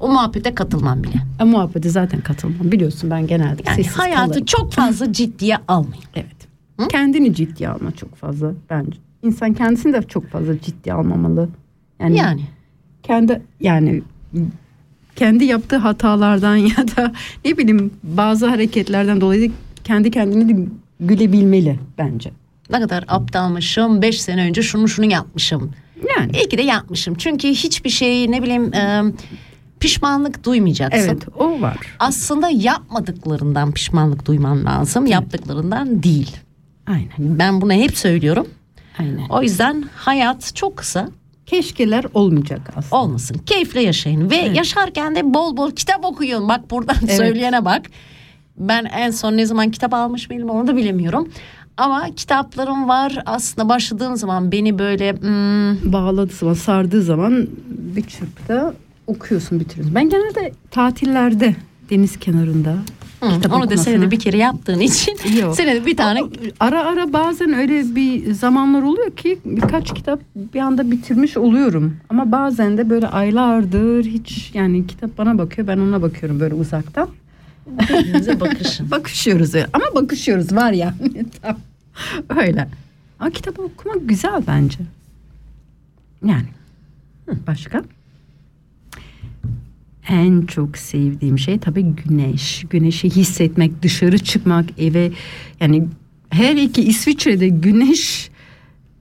o 0.00 0.08
muhabbete 0.08 0.54
katılmam 0.54 1.02
bile. 1.02 1.16
E, 1.40 1.44
muhabbete 1.44 1.88
zaten 1.88 2.20
katılmam. 2.20 2.72
Biliyorsun 2.72 3.10
ben 3.10 3.26
genelde 3.26 3.62
Yani 3.66 3.86
hayatı 3.86 4.28
kalırım. 4.28 4.44
çok 4.44 4.72
fazla 4.72 5.12
ciddiye 5.12 5.56
almayın. 5.68 6.04
Evet. 6.14 6.37
Kendini 6.86 7.34
ciddiye 7.34 7.68
alma 7.68 7.90
çok 7.92 8.16
fazla 8.16 8.52
bence. 8.70 8.98
İnsan 9.22 9.54
kendisini 9.54 9.92
de 9.92 10.02
çok 10.02 10.28
fazla 10.28 10.60
ciddiye 10.60 10.94
almamalı. 10.94 11.48
Yani, 12.00 12.16
Yani 12.16 12.42
kendi 13.02 13.42
yani 13.60 14.02
kendi 15.16 15.44
yaptığı 15.44 15.76
hatalardan 15.76 16.56
ya 16.56 16.76
da 16.96 17.12
ne 17.44 17.58
bileyim 17.58 17.90
bazı 18.02 18.46
hareketlerden 18.46 19.20
dolayı 19.20 19.52
kendi 19.84 20.10
kendini 20.10 20.68
gülebilmeli 21.00 21.78
bence. 21.98 22.30
ne 22.70 22.80
kadar 22.80 23.04
aptalmışım. 23.08 24.02
Beş 24.02 24.22
sene 24.22 24.42
önce 24.42 24.62
şunu 24.62 24.88
şunu 24.88 25.10
yapmışım. 25.12 25.70
Yani 26.16 26.32
İyi 26.36 26.48
ki 26.48 26.58
de 26.58 26.62
yapmışım. 26.62 27.14
Çünkü 27.14 27.48
hiçbir 27.48 27.90
şey 27.90 28.30
ne 28.30 28.42
bileyim 28.42 28.74
e, 28.74 29.02
pişmanlık 29.80 30.44
duymayacaksın. 30.44 30.98
evet 30.98 31.22
o 31.38 31.60
var. 31.60 31.78
Aslında 31.98 32.48
yapmadıklarından 32.50 33.72
pişmanlık 33.72 34.26
duyman 34.26 34.64
lazım. 34.64 35.06
Yaptıklarından 35.06 36.02
değil. 36.02 36.36
Aynen. 36.88 37.38
Ben 37.38 37.60
bunu 37.60 37.72
hep 37.72 37.98
söylüyorum. 37.98 38.46
Aynen. 38.98 39.28
O 39.28 39.42
yüzden 39.42 39.84
hayat 39.96 40.54
çok 40.54 40.76
kısa. 40.76 41.08
Keşkeler 41.46 42.04
olmayacak 42.14 42.60
aslında. 42.76 43.02
olmasın. 43.02 43.36
Keyifle 43.46 43.80
yaşayın 43.82 44.30
ve 44.30 44.36
yaşarken 44.36 45.14
de 45.14 45.34
bol 45.34 45.56
bol 45.56 45.70
kitap 45.70 46.04
okuyun. 46.04 46.48
Bak 46.48 46.70
buradan 46.70 46.96
Evet. 47.04 47.16
söyleyene 47.16 47.64
bak. 47.64 47.82
Ben 48.56 48.84
en 48.84 49.10
son 49.10 49.36
ne 49.36 49.46
zaman 49.46 49.70
kitap 49.70 49.94
almış 49.94 50.30
mıydım 50.30 50.50
onu 50.50 50.66
da 50.66 50.76
bilemiyorum. 50.76 51.28
Ama 51.76 52.14
kitaplarım 52.16 52.88
var. 52.88 53.22
Aslında 53.26 53.68
başladığım 53.68 54.16
zaman 54.16 54.52
beni 54.52 54.78
böyle 54.78 55.12
hmm, 55.12 55.92
Bağladığı 55.92 56.32
zaman 56.32 56.54
sardığı 56.54 57.02
zaman 57.02 57.46
bir 57.68 58.02
çırpıda 58.02 58.74
okuyorsun 59.06 59.60
bitiriyorsun. 59.60 59.94
Ben 59.94 60.08
genelde 60.08 60.52
tatillerde 60.70 61.54
deniz 61.90 62.16
kenarında 62.18 62.76
kitap 63.20 63.52
onu 63.52 63.70
da 63.70 63.76
senede 63.76 64.10
bir 64.10 64.18
kere 64.18 64.36
yaptığın 64.36 64.80
için 64.80 65.16
Yok. 65.40 65.56
senede 65.56 65.86
bir 65.86 65.96
tane 65.96 66.20
Ama 66.20 66.30
ara 66.60 66.84
ara 66.84 67.12
bazen 67.12 67.52
öyle 67.52 67.94
bir 67.94 68.32
zamanlar 68.32 68.82
oluyor 68.82 69.10
ki 69.16 69.38
birkaç 69.44 69.94
kitap 69.94 70.20
bir 70.34 70.60
anda 70.60 70.90
bitirmiş 70.90 71.36
oluyorum. 71.36 71.96
Ama 72.08 72.32
bazen 72.32 72.78
de 72.78 72.90
böyle 72.90 73.06
aylardır 73.08 74.04
hiç 74.04 74.50
yani 74.54 74.86
kitap 74.86 75.18
bana 75.18 75.38
bakıyor 75.38 75.68
ben 75.68 75.78
ona 75.78 76.02
bakıyorum 76.02 76.40
böyle 76.40 76.54
uzaktan. 76.54 77.08
birbirinize 77.66 78.40
bakışın. 78.40 78.90
Bakışıyoruz 78.90 79.54
öyle. 79.54 79.66
ama 79.72 79.84
bakışıyoruz 79.94 80.52
var 80.56 80.72
ya. 80.72 80.94
Tam 81.42 81.56
öyle. 82.38 82.68
Ama 83.20 83.30
kitap 83.30 83.58
okumak 83.58 84.08
güzel 84.08 84.42
bence. 84.46 84.78
Yani 86.24 86.46
Hı, 87.26 87.36
başka? 87.46 87.82
En 90.08 90.42
çok 90.42 90.78
sevdiğim 90.78 91.38
şey 91.38 91.58
tabii 91.58 91.82
güneş. 91.82 92.64
Güneşi 92.70 93.10
hissetmek, 93.10 93.82
dışarı 93.82 94.18
çıkmak, 94.18 94.64
eve 94.78 95.10
yani 95.60 95.88
her 96.30 96.56
iki 96.56 96.82
İsviçre'de 96.82 97.48
güneş 97.48 98.30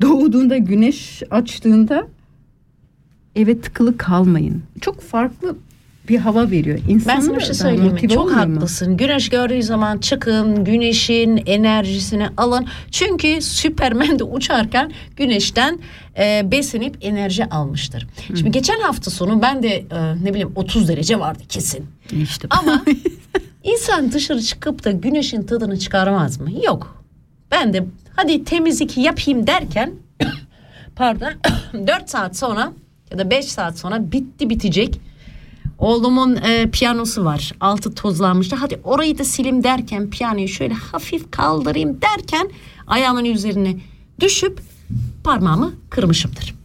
doğduğunda, 0.01 0.57
güneş 0.57 1.23
açtığında 1.31 2.07
eve 3.35 3.61
tıkılı 3.61 3.97
kalmayın. 3.97 4.63
Çok 4.81 5.01
farklı 5.01 5.55
bir 6.09 6.17
hava 6.17 6.51
veriyor. 6.51 6.79
Ben 6.87 6.93
İnsanlar 6.93 7.21
sana 7.21 7.37
bir 7.37 7.41
şey 7.43 7.53
söyleyeyim 7.53 7.93
mi? 7.93 8.09
Çok 8.09 8.25
olmuyor 8.25 8.45
mu? 8.45 8.55
haklısın. 8.55 8.97
Güneş 8.97 9.29
gördüğü 9.29 9.63
zaman 9.63 9.97
çıkın, 9.97 10.63
güneşin 10.63 11.43
enerjisini 11.45 12.27
alın. 12.37 12.65
Çünkü 12.91 13.41
Süpermen 13.41 14.19
de 14.19 14.23
uçarken 14.23 14.91
güneşten 15.15 15.79
e, 16.17 16.41
besinip 16.51 16.97
enerji 17.01 17.45
almıştır. 17.45 18.07
Şimdi 18.27 18.51
geçen 18.51 18.79
hafta 18.79 19.11
sonu 19.11 19.41
ben 19.41 19.63
de 19.63 19.69
e, 19.69 20.23
ne 20.23 20.29
bileyim 20.29 20.51
30 20.55 20.87
derece 20.87 21.19
vardı 21.19 21.43
kesin. 21.49 21.85
İşte 22.11 22.47
Ama 22.49 22.83
insan 23.63 24.11
dışarı 24.11 24.41
çıkıp 24.41 24.83
da 24.83 24.91
güneşin 24.91 25.43
tadını 25.43 25.79
çıkarmaz 25.79 26.39
mı? 26.39 26.49
Yok. 26.65 27.03
Ben 27.51 27.73
de 27.73 27.85
hadi 28.15 28.43
temizlik 28.43 28.97
yapayım 28.97 29.47
derken 29.47 29.91
pardon 30.95 31.31
4 31.87 32.09
saat 32.09 32.37
sonra 32.37 32.71
ya 33.11 33.19
da 33.19 33.29
5 33.29 33.45
saat 33.45 33.77
sonra 33.77 34.11
bitti 34.11 34.49
bitecek. 34.49 34.99
Oğlumun 35.79 36.35
e, 36.35 36.69
piyanosu 36.71 37.25
var. 37.25 37.51
Altı 37.59 37.93
tozlanmıştı. 37.95 38.55
Hadi 38.55 38.79
orayı 38.83 39.17
da 39.17 39.23
silim 39.23 39.63
derken 39.63 40.09
piyanoyu 40.09 40.47
şöyle 40.47 40.73
hafif 40.73 41.31
kaldırayım 41.31 42.01
derken 42.01 42.49
ayağımın 42.87 43.25
üzerine 43.25 43.75
düşüp 44.19 44.61
parmağımı 45.23 45.73
kırmışımdır. 45.89 46.55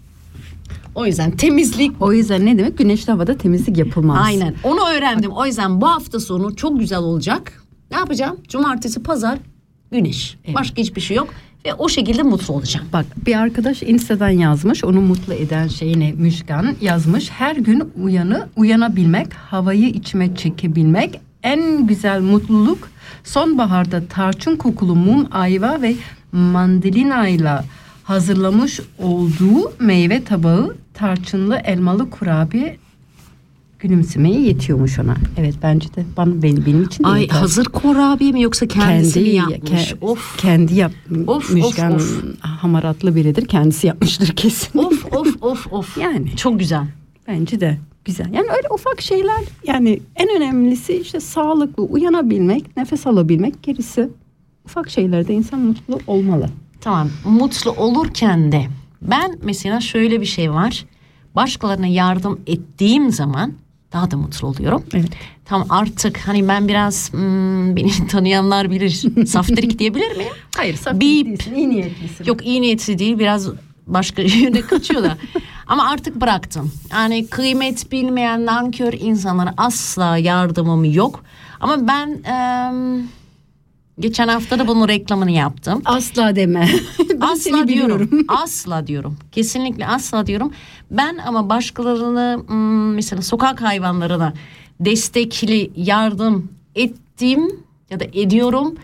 O 0.95 1.07
yüzden 1.07 1.31
temizlik 1.31 2.03
O 2.03 2.13
yüzden 2.13 2.47
ne 2.47 2.59
demek? 2.59 2.79
Güneşli 2.79 3.13
havada 3.13 3.39
temizlik 3.39 3.79
yapılmaz. 3.79 4.19
Aynen 4.27 4.55
onu 4.65 4.89
öğrendim. 4.89 5.31
O 5.31 5.47
yüzden 5.47 5.81
bu 5.81 5.89
hafta 5.89 6.21
sonu 6.21 6.57
çok 6.57 6.81
güzel 6.81 6.99
olacak. 6.99 7.63
Ne 7.91 7.97
yapacağım? 7.97 8.39
Cumartesi, 8.49 9.03
pazar, 9.03 9.39
güneş. 9.91 10.37
Başka 10.55 10.77
hiçbir 10.83 11.01
şey 11.01 11.17
yok. 11.17 11.29
Ve 11.67 11.75
o 11.75 11.89
şekilde 11.89 12.23
mutlu 12.23 12.55
olacağım. 12.55 12.87
Bak 12.93 13.07
bir 13.27 13.37
arkadaş 13.37 13.83
Insta'dan 13.83 14.29
yazmış. 14.29 14.85
Onu 14.85 15.01
mutlu 15.01 15.35
eden 15.35 15.69
şey 15.69 16.01
ne? 16.01 16.13
Müşkan 16.13 16.77
yazmış. 16.81 17.31
Her 17.31 17.57
gün 17.57 17.93
uyanı 18.03 18.49
uyanabilmek, 18.57 19.35
havayı 19.35 19.89
içime 19.89 20.37
çekebilmek 20.37 21.21
en 21.43 21.87
güzel 21.87 22.21
mutluluk 22.21 22.89
sonbaharda 23.25 24.07
tarçın 24.07 24.57
kokulu 24.57 24.95
mum, 24.95 25.29
ayva 25.31 25.83
ve 25.83 25.95
mandalina 26.33 27.29
ile 27.29 27.59
hazırlamış 28.05 28.81
olduğu 28.99 29.73
meyve 29.79 30.25
tabağı 30.25 30.77
tarçınlı 30.95 31.57
elmalı 31.65 32.11
kurabiye 32.11 32.77
gülümsemeye 33.83 34.41
yetiyormuş 34.41 34.99
ona. 34.99 35.15
Evet 35.37 35.55
bence 35.63 35.95
de 35.95 36.05
bana 36.17 36.43
benim, 36.43 36.67
benim 36.67 36.83
için 36.83 37.05
de 37.05 37.09
Ay 37.09 37.23
yeter. 37.23 37.37
hazır 37.37 37.65
kurabiye 37.65 38.33
mi 38.33 38.43
yoksa 38.43 38.67
kendisi 38.69 39.21
mi 39.21 39.29
yapmış? 39.29 39.71
ke- 39.71 39.97
of 40.01 40.37
kendi 40.39 40.75
yap 40.75 40.93
Of, 41.27 41.51
Müjgan 41.51 41.95
of, 41.95 42.25
hamaratlı 42.41 43.17
biridir 43.17 43.47
kendisi 43.49 43.87
yapmıştır 43.87 44.27
kesin 44.37 44.79
of 44.79 45.05
of 45.13 45.43
of 45.43 45.73
of. 45.73 45.99
yani 45.99 46.37
Çok 46.37 46.59
güzel. 46.59 46.87
bence 47.29 47.61
de 47.61 47.79
güzel. 48.05 48.27
Yani 48.33 48.47
öyle 48.57 48.69
ufak 48.75 49.01
şeyler 49.03 49.41
yani 49.67 50.01
en 50.17 50.29
önemlisi 50.37 50.97
işte 50.97 51.21
sağlıklı 51.21 51.83
uyanabilmek, 51.83 52.77
nefes 52.77 53.07
alabilmek 53.07 53.63
gerisi 53.63 54.09
ufak 54.65 54.91
şeylerde 54.91 55.35
insan 55.35 55.61
mutlu 55.61 55.99
olmalı. 56.07 56.49
Tamam 56.81 57.09
mutlu 57.25 57.71
olurken 57.71 58.53
de 58.53 58.67
ben 59.03 59.39
mesela 59.43 59.81
şöyle 59.81 60.21
bir 60.21 60.27
şey 60.27 60.53
var. 60.53 60.85
Başkalarına 61.35 61.87
yardım 61.87 62.41
ettiğim 62.47 63.11
zaman 63.13 63.53
daha 63.93 64.11
da 64.11 64.17
mutlu 64.17 64.49
oluyorum. 64.49 64.85
Evet. 64.95 65.11
Tam 65.45 65.67
artık 65.69 66.19
hani 66.19 66.49
ben 66.49 66.69
biraz 66.69 67.13
hmm, 67.13 67.77
beni 67.77 68.07
tanıyanlar 68.11 68.71
bilir. 68.71 69.27
Saftirik 69.27 69.79
diyebilir 69.79 70.17
miyim? 70.17 70.33
Hayır, 70.57 70.77
saf 70.77 70.95
Bip. 70.95 71.01
değilsin, 71.01 71.55
iyi 71.55 71.71
niyetlisin. 71.71 72.25
Yok 72.25 72.47
iyi 72.47 72.63
niyetli 72.63 72.99
değil 72.99 73.19
biraz 73.19 73.49
başka 73.87 74.23
yöne 74.43 74.61
kaçıyor 74.61 75.03
da. 75.03 75.19
Ama 75.67 75.91
artık 75.91 76.21
bıraktım. 76.21 76.73
Yani 76.93 77.27
kıymet 77.27 77.93
bilmeyen 77.93 78.47
nankör 78.47 78.93
insanlara 78.93 79.55
asla 79.57 80.17
yardımım 80.17 80.85
yok. 80.85 81.25
Ama 81.61 81.89
ben 81.89 82.23
em, 82.25 83.09
geçen 84.01 84.29
hafta 84.29 84.59
da 84.59 84.69
bunun 84.69 84.89
reklamını 84.89 85.31
yaptım. 85.31 85.83
Asla 85.85 86.37
deme. 86.37 86.69
ben 87.11 87.21
asla 87.21 87.37
seni 87.37 87.69
diyorum. 87.69 87.69
biliyorum. 87.69 88.25
asla 88.43 88.87
diyorum. 88.87 89.17
Kesinlikle 89.33 89.87
asla 89.87 90.27
diyorum. 90.27 90.53
Ben 90.91 91.19
ama 91.27 91.49
başkalarını 91.49 92.43
hmm, 92.47 92.95
mesela 92.95 93.23
sokak 93.23 93.63
hayvanlarına 93.63 94.33
destekli 94.81 95.71
yardım 95.77 96.51
ettim 96.75 97.61
ya 97.91 98.01
da 98.01 98.05
ediyorum 98.13 98.75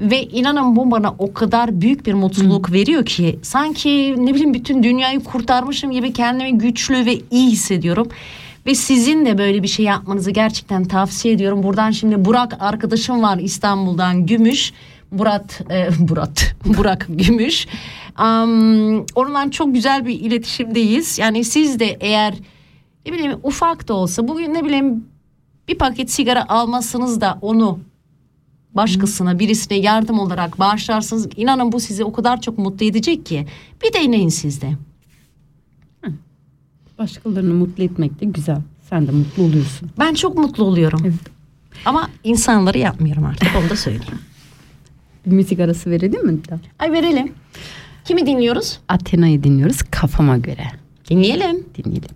ve 0.00 0.22
inanın 0.22 0.76
bu 0.76 0.90
bana 0.90 1.14
o 1.18 1.32
kadar 1.32 1.80
büyük 1.80 2.06
bir 2.06 2.14
mutluluk 2.14 2.72
veriyor 2.72 3.06
ki 3.06 3.38
sanki 3.42 4.14
ne 4.18 4.34
bileyim 4.34 4.54
bütün 4.54 4.82
dünyayı 4.82 5.20
kurtarmışım 5.20 5.90
gibi 5.90 6.12
kendimi 6.12 6.58
güçlü 6.58 7.06
ve 7.06 7.18
iyi 7.30 7.50
hissediyorum. 7.50 8.08
Ve 8.66 8.74
sizin 8.74 9.26
de 9.26 9.38
böyle 9.38 9.62
bir 9.62 9.68
şey 9.68 9.84
yapmanızı 9.84 10.30
gerçekten 10.30 10.84
tavsiye 10.84 11.34
ediyorum. 11.34 11.62
Buradan 11.62 11.90
şimdi 11.90 12.24
Burak 12.24 12.56
arkadaşım 12.60 13.22
var 13.22 13.38
İstanbul'dan 13.38 14.26
Gümüş. 14.26 14.72
Murat, 15.10 15.60
e, 15.70 15.88
Murat, 16.08 16.54
Burak 16.78 17.06
Gümüş. 17.08 17.66
Am, 18.16 18.50
onunla 19.14 19.50
çok 19.50 19.74
güzel 19.74 20.06
bir 20.06 20.20
iletişimdeyiz. 20.20 21.18
Yani 21.18 21.44
siz 21.44 21.80
de 21.80 21.96
eğer 22.00 22.34
ne 23.06 23.12
bileyim 23.12 23.38
ufak 23.42 23.88
da 23.88 23.94
olsa 23.94 24.28
bugün 24.28 24.54
ne 24.54 24.64
bileyim 24.64 25.04
bir 25.68 25.78
paket 25.78 26.10
sigara 26.10 26.48
almasınız 26.48 27.20
da 27.20 27.38
onu 27.42 27.78
başkasına 28.74 29.38
birisine 29.38 29.78
yardım 29.78 30.18
olarak 30.18 30.58
bağışlarsınız. 30.58 31.28
İnanın 31.36 31.72
bu 31.72 31.80
sizi 31.80 32.04
o 32.04 32.12
kadar 32.12 32.40
çok 32.40 32.58
mutlu 32.58 32.86
edecek 32.86 33.26
ki. 33.26 33.46
Bir 33.82 33.92
deneyin 33.92 34.28
siz 34.28 34.62
de. 34.62 34.72
Başkalarını 37.04 37.54
mutlu 37.54 37.84
etmek 37.84 38.20
de 38.20 38.24
güzel. 38.24 38.58
Sen 38.90 39.06
de 39.06 39.10
mutlu 39.10 39.42
oluyorsun. 39.42 39.90
Ben 39.98 40.14
çok 40.14 40.38
mutlu 40.38 40.64
oluyorum. 40.64 41.00
Evet. 41.04 41.14
Ama 41.84 42.10
insanları 42.24 42.78
yapmıyorum 42.78 43.24
artık 43.24 43.48
onu 43.60 43.70
da 43.70 43.76
söyleyeyim. 43.76 44.18
Bir 45.26 45.32
müzik 45.32 45.60
arası 45.60 45.90
verelim 45.90 46.26
mi? 46.26 46.38
Ay 46.78 46.92
verelim. 46.92 47.32
Kimi 48.04 48.26
dinliyoruz? 48.26 48.78
Athena'yı 48.88 49.42
dinliyoruz 49.42 49.82
kafama 49.90 50.38
göre. 50.38 50.66
Dinleyelim. 51.10 51.66
Dinleyelim. 51.74 52.08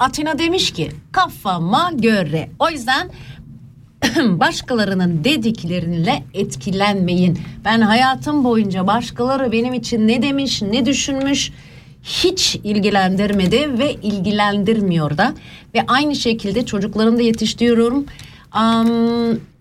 Atina 0.00 0.38
demiş 0.38 0.72
ki 0.72 0.90
kafama 1.12 1.90
göre. 1.94 2.50
O 2.58 2.70
yüzden 2.70 3.10
başkalarının 4.40 5.24
dedikleriyle 5.24 6.22
etkilenmeyin. 6.34 7.38
Ben 7.64 7.80
hayatım 7.80 8.44
boyunca 8.44 8.86
başkaları 8.86 9.52
benim 9.52 9.74
için 9.74 10.08
ne 10.08 10.22
demiş, 10.22 10.62
ne 10.62 10.86
düşünmüş 10.86 11.52
hiç 12.02 12.56
ilgilendirmedi 12.64 13.78
ve 13.78 13.94
ilgilendirmiyor 13.94 15.18
da. 15.18 15.34
Ve 15.74 15.84
aynı 15.88 16.16
şekilde 16.16 16.66
çocuklarımı 16.66 17.18
da 17.18 17.22
yetiştiriyorum. 17.22 18.06
Am, 18.52 18.88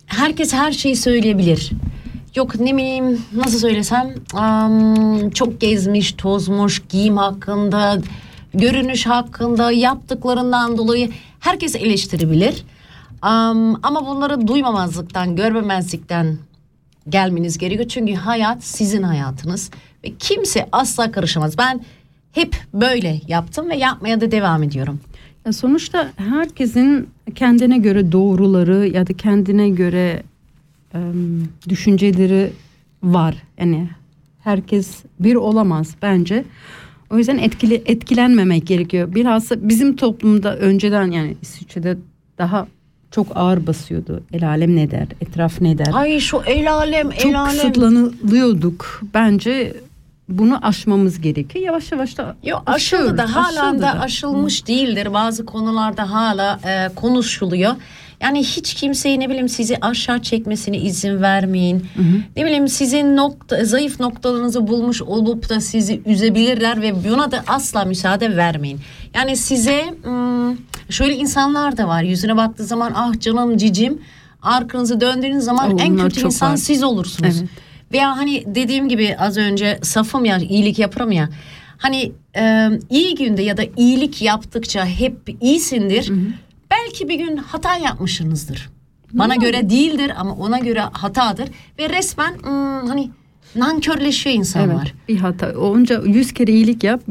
herkes 0.06 0.54
her 0.54 0.72
şeyi 0.72 0.96
söyleyebilir. 0.96 1.72
Yok 2.36 2.60
ne 2.60 2.78
bileyim 2.78 3.22
nasıl 3.34 3.60
söylesem 3.60 4.16
am, 4.34 5.30
çok 5.30 5.62
gezmiş, 5.62 6.12
tozmuş, 6.12 6.82
giyim 6.90 7.18
hakkında, 7.18 8.02
görünüş 8.58 9.06
hakkında, 9.06 9.72
yaptıklarından 9.72 10.78
dolayı 10.78 11.10
herkes 11.40 11.76
eleştirebilir. 11.76 12.64
Am, 13.22 13.80
ama 13.84 14.08
bunları 14.08 14.48
duymamazlıktan, 14.48 15.36
görmemezlikten 15.36 16.38
gelmeniz 17.10 17.58
gerekiyor. 17.58 17.90
Çünkü 17.90 18.14
hayat 18.14 18.64
sizin 18.64 19.04
hayatınız 19.04 19.72
ve 20.04 20.14
kimse 20.20 20.70
asla 20.72 21.12
karışamaz. 21.12 21.58
Ben 21.58 21.82
hep 22.32 22.56
böyle 22.74 23.22
yaptım 23.28 23.70
ve 23.70 23.76
yapmaya 23.76 24.22
da 24.22 24.32
devam 24.32 24.64
ediyorum. 24.64 25.00
Ya 25.46 25.54
sonuçta 25.54 26.12
herkesin 26.16 27.10
kendine 27.36 27.78
göre 27.78 28.12
doğruları 28.12 28.88
ya 28.88 29.08
da 29.08 29.14
kendine 29.14 29.70
göre 29.70 30.24
em, 30.94 31.50
düşünceleri 31.70 32.54
var. 33.04 33.36
Yani 33.60 33.90
herkes 34.44 35.04
bir 35.20 35.36
olamaz 35.36 35.96
bence. 36.02 36.46
O 37.10 37.18
yüzden 37.18 37.38
etkili 37.38 37.82
etkilenmemek 37.86 38.68
gerekiyor. 38.68 39.16
Bilhassa 39.16 39.56
bizim 39.70 39.96
toplumda 39.96 40.58
önceden 40.58 41.12
yani 41.12 41.36
İsviçre'de 41.42 41.98
daha 42.38 42.68
çok 43.12 43.28
ağır 43.38 43.68
basıyordu. 43.68 44.24
El 44.34 44.48
alem 44.50 44.76
ne 44.76 44.92
der, 44.92 45.08
etraf 45.22 45.62
ne 45.62 45.78
der. 45.78 45.88
Ay 45.94 46.20
şu 46.20 46.42
el 46.46 46.74
alem, 46.74 47.10
çok 47.12 47.26
el 47.26 47.42
alem. 47.42 47.52
kısıtlanıyorduk. 47.52 49.02
Bence 49.14 49.74
bunu 50.30 50.66
aşmamız 50.66 51.22
gerekiyor. 51.22 51.66
Yavaş 51.66 51.92
yavaş 51.92 52.18
da 52.18 52.36
Yok 52.44 52.64
aşıldı 52.66 53.18
da 53.18 53.36
hala 53.36 53.82
da. 53.82 54.00
aşılmış 54.00 54.68
değildir. 54.68 55.14
Bazı 55.14 55.46
konularda 55.46 56.12
hala 56.12 56.60
e, 56.66 56.96
konuşuluyor. 56.96 57.74
Yani 58.22 58.40
hiç 58.44 58.74
kimseyi 58.74 59.20
ne 59.20 59.30
bileyim 59.30 59.50
sizi 59.50 59.78
aşağı 59.82 60.22
çekmesine 60.22 60.78
izin 60.78 61.22
vermeyin. 61.22 61.86
Ne 62.36 62.46
bileyim 62.46 62.68
sizin 62.68 63.18
nokta, 63.18 63.66
zayıf 63.66 64.00
noktalarınızı 64.00 64.68
bulmuş 64.68 65.02
olup 65.02 65.50
da 65.50 65.62
sizi 65.62 66.02
üzebilirler 66.06 66.82
ve 66.82 67.10
buna 67.10 67.32
da 67.32 67.44
asla 67.48 67.86
müsaade 67.86 68.38
vermeyin. 68.38 68.80
Yani 69.14 69.38
size 69.38 69.84
şöyle 70.90 71.16
insanlar 71.16 71.78
da 71.78 71.88
var. 71.88 72.04
Yüzüne 72.04 72.38
baktığı 72.38 72.64
zaman 72.64 72.92
ah 72.96 73.20
canım 73.20 73.58
cicim 73.58 74.02
arkanızı 74.42 75.02
döndüğünüz 75.02 75.44
zaman 75.44 75.72
Oo, 75.72 75.80
en 75.80 75.98
kötü 75.98 76.26
insan 76.26 76.52
var. 76.52 76.58
siz 76.58 76.84
olursunuz. 76.84 77.38
Evet. 77.40 77.50
Veya 77.92 78.18
hani 78.18 78.44
dediğim 78.56 78.90
gibi 78.90 79.16
az 79.20 79.38
önce 79.38 79.80
safım 79.82 80.26
ya 80.26 80.38
iyilik 80.38 80.80
yaparım 80.80 81.12
ya. 81.12 81.30
Hani 81.78 82.12
e, 82.38 82.70
iyi 82.90 83.16
günde 83.16 83.42
ya 83.42 83.58
da 83.58 83.64
iyilik 83.78 84.22
yaptıkça 84.22 84.86
hep 84.86 85.16
iyisindir. 85.42 86.12
Belki 86.72 87.10
bir 87.10 87.16
gün 87.16 87.38
hata 87.38 87.78
yapmışsınızdır. 87.78 88.70
Bana 89.14 89.36
göre 89.36 89.70
değildir 89.70 90.12
ama 90.18 90.36
ona 90.36 90.60
göre 90.60 90.82
hatadır. 90.92 91.50
Ve 91.80 91.90
resmen 91.90 92.34
hmm, 92.34 92.88
hani 92.88 93.10
nankörleşiyor 93.56 94.36
insanlar. 94.36 94.94
Evet, 94.96 95.08
bir 95.08 95.18
hata. 95.18 95.60
Onca 95.60 96.02
yüz 96.06 96.34
kere 96.34 96.52
iyilik 96.52 96.84
yap, 96.84 97.02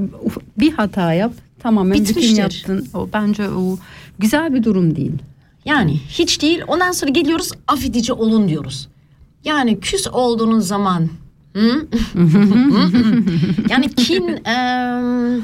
bir 0.59 0.73
hata 0.73 1.13
yap. 1.13 1.33
Tamamen 1.59 1.93
bütün 1.93 2.09
Bitmiştir. 2.09 2.39
yaptın. 2.39 2.89
O 2.95 3.09
bence 3.13 3.49
o 3.51 3.79
güzel 4.19 4.55
bir 4.55 4.63
durum 4.63 4.97
değil. 4.97 5.13
Yani 5.65 6.01
hiç 6.09 6.43
değil. 6.43 6.63
Ondan 6.67 6.93
sonra 6.93 7.11
geliyoruz 7.11 7.51
affedici 7.69 8.13
olun 8.13 8.49
diyoruz. 8.49 8.89
Yani 9.45 9.81
küs 9.81 10.07
olduğunuz 10.07 10.67
zaman 10.67 11.09
yani 13.69 13.95
kin 13.95 14.45
em, 14.45 15.43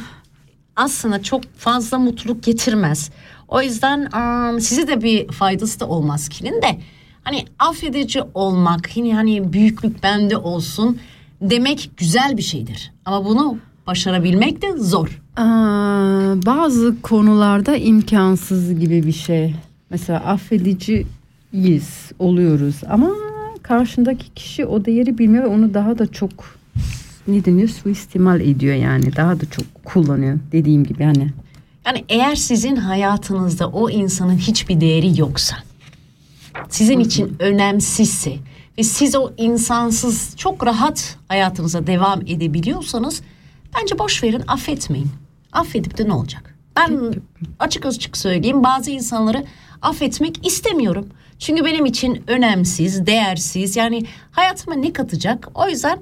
aslında 0.76 1.22
çok 1.22 1.42
fazla 1.56 1.98
mutluluk 1.98 2.42
getirmez. 2.42 3.10
O 3.50 3.62
yüzden 3.62 4.08
em, 4.16 4.60
size 4.60 4.88
de 4.88 5.02
bir 5.02 5.28
faydası 5.28 5.80
da 5.80 5.88
olmaz 5.88 6.28
kinin 6.28 6.62
de. 6.62 6.78
Hani 7.22 7.44
affedici 7.58 8.22
olmak, 8.34 8.96
yine 8.96 9.14
hani 9.14 9.52
büyüklük 9.52 10.02
bende 10.02 10.36
olsun 10.36 10.98
demek 11.40 11.90
güzel 11.96 12.36
bir 12.36 12.42
şeydir. 12.42 12.92
Ama 13.04 13.24
bunu 13.24 13.58
başarabilmek 13.86 14.62
de 14.62 14.76
zor. 14.76 15.20
Aa, 15.36 16.34
bazı 16.46 17.02
konularda 17.02 17.76
imkansız 17.76 18.80
gibi 18.80 19.06
bir 19.06 19.12
şey. 19.12 19.54
Mesela 19.90 20.18
affediciyiz, 20.18 22.12
oluyoruz 22.18 22.76
ama 22.90 23.10
karşındaki 23.62 24.34
kişi 24.34 24.66
o 24.66 24.84
değeri 24.84 25.18
bilmiyor 25.18 25.44
ve 25.44 25.48
onu 25.48 25.74
daha 25.74 25.98
da 25.98 26.06
çok 26.06 26.30
ne 27.28 27.44
deniyor 27.44 27.68
suistimal 27.68 28.40
ediyor 28.40 28.74
yani 28.74 29.16
daha 29.16 29.40
da 29.40 29.44
çok 29.50 29.84
kullanıyor 29.84 30.38
dediğim 30.52 30.84
gibi 30.84 31.04
hani. 31.04 31.30
Yani 31.86 32.04
eğer 32.08 32.34
sizin 32.34 32.76
hayatınızda 32.76 33.68
o 33.68 33.90
insanın 33.90 34.36
hiçbir 34.36 34.80
değeri 34.80 35.20
yoksa, 35.20 35.56
sizin 36.68 37.00
için 37.00 37.36
önemsizse 37.38 38.36
ve 38.78 38.82
siz 38.82 39.16
o 39.16 39.30
insansız 39.36 40.36
çok 40.36 40.66
rahat 40.66 41.16
hayatınıza 41.28 41.86
devam 41.86 42.20
edebiliyorsanız 42.20 43.22
bence 43.76 43.98
boş 43.98 44.22
verin, 44.22 44.42
affetmeyin. 44.46 45.10
Affedip 45.52 45.98
de 45.98 46.08
ne 46.08 46.12
olacak? 46.12 46.54
Ben 46.76 47.14
açık 47.58 47.86
açık 47.86 48.16
söyleyeyim 48.16 48.64
bazı 48.64 48.90
insanları 48.90 49.44
affetmek 49.82 50.46
istemiyorum. 50.46 51.08
Çünkü 51.38 51.64
benim 51.64 51.86
için 51.86 52.24
önemsiz, 52.26 53.06
değersiz 53.06 53.76
yani 53.76 54.02
hayatıma 54.30 54.76
ne 54.76 54.92
katacak? 54.92 55.48
O 55.54 55.68
yüzden 55.68 55.98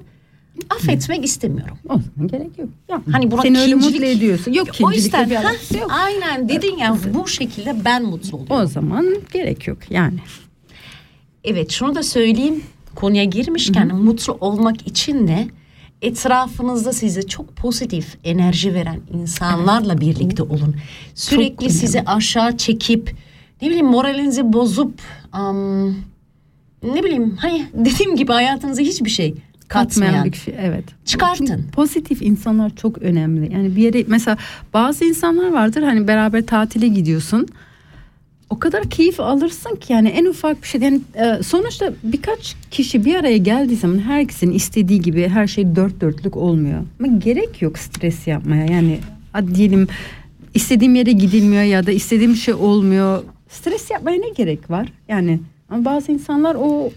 affetmek 0.69 1.25
istemiyorum. 1.25 1.77
O 1.89 1.93
zaman 1.93 2.27
gerek 2.27 2.59
yok. 2.59 2.69
Yapma. 2.89 3.13
Hani 3.13 3.31
buna 3.31 3.41
Seni 3.41 3.59
öyle 3.59 3.75
mutlu 3.75 4.05
ediyorsun. 4.05 4.53
Yok 4.53 4.67
o 4.83 4.91
yüzden 4.91 5.29
bir 5.29 5.35
alakası 5.35 5.77
yok. 5.77 5.91
aynen 5.93 6.49
dedin 6.49 6.77
ya 6.77 6.97
bu 7.13 7.27
şekilde 7.27 7.85
ben 7.85 8.03
mutlu 8.03 8.37
oluyorum. 8.37 8.55
O 8.63 8.65
zaman 8.65 9.15
gerek 9.33 9.67
yok 9.67 9.77
yani. 9.89 10.19
Evet 11.43 11.71
şunu 11.71 11.95
da 11.95 12.03
söyleyeyim 12.03 12.63
konuya 12.95 13.23
girmişken 13.23 13.95
mutlu 13.95 14.37
olmak 14.41 14.87
için 14.87 15.27
de 15.27 15.47
etrafınızda 16.01 16.93
size 16.93 17.21
çok 17.21 17.55
pozitif 17.55 18.17
enerji 18.23 18.73
veren 18.73 18.99
insanlarla 19.13 20.01
birlikte 20.01 20.43
olun. 20.43 20.75
Sürekli 21.15 21.69
sizi 21.69 22.01
aşağı 22.01 22.57
çekip 22.57 23.15
ne 23.61 23.67
bileyim 23.67 23.85
moralinizi 23.87 24.53
bozup 24.53 25.01
am, 25.31 25.89
ne 26.83 27.03
bileyim 27.03 27.35
hani 27.41 27.65
dediğim 27.73 28.15
gibi 28.15 28.31
hayatınıza 28.31 28.81
hiçbir 28.81 29.09
şey 29.09 29.35
katmayan. 29.69 30.13
Katmayan 30.13 30.31
bir 30.31 30.37
şey 30.37 30.55
evet. 30.59 30.83
Çıkartın. 31.05 31.45
Çünkü 31.45 31.71
pozitif 31.71 32.21
insanlar 32.21 32.75
çok 32.75 32.97
önemli. 32.97 33.53
Yani 33.53 33.75
bir 33.75 33.81
yere 33.81 34.03
mesela 34.07 34.37
bazı 34.73 35.05
insanlar 35.05 35.51
vardır 35.51 35.83
hani 35.83 36.07
beraber 36.07 36.45
tatile 36.45 36.87
gidiyorsun. 36.87 37.47
O 38.49 38.59
kadar 38.59 38.89
keyif 38.89 39.19
alırsın 39.19 39.75
ki 39.75 39.93
yani 39.93 40.09
en 40.09 40.25
ufak 40.25 40.63
bir 40.63 40.67
şey 40.67 40.81
yani 40.81 41.01
e, 41.15 41.43
sonuçta 41.43 41.93
birkaç 42.03 42.55
kişi 42.71 43.05
bir 43.05 43.15
araya 43.15 43.37
geldiği 43.37 43.75
zaman 43.75 43.99
herkesin 43.99 44.51
istediği 44.51 45.01
gibi 45.01 45.27
her 45.27 45.47
şey 45.47 45.75
dört 45.75 46.01
dörtlük 46.01 46.37
olmuyor. 46.37 46.81
Ama 46.99 47.17
gerek 47.17 47.61
yok 47.61 47.77
stres 47.77 48.27
yapmaya. 48.27 48.65
Yani 48.65 48.99
hadi 49.33 49.55
diyelim 49.55 49.87
istediğim 50.53 50.95
yere 50.95 51.11
gidilmiyor 51.11 51.63
ya 51.63 51.85
da 51.85 51.91
istediğim 51.91 52.35
şey 52.35 52.53
olmuyor. 52.53 53.23
Stres 53.49 53.91
yapmaya 53.91 54.19
ne 54.19 54.29
gerek 54.29 54.69
var? 54.69 54.91
Yani 55.07 55.39
ama 55.69 55.85
bazı 55.85 56.11
insanlar 56.11 56.55
o 56.59 56.91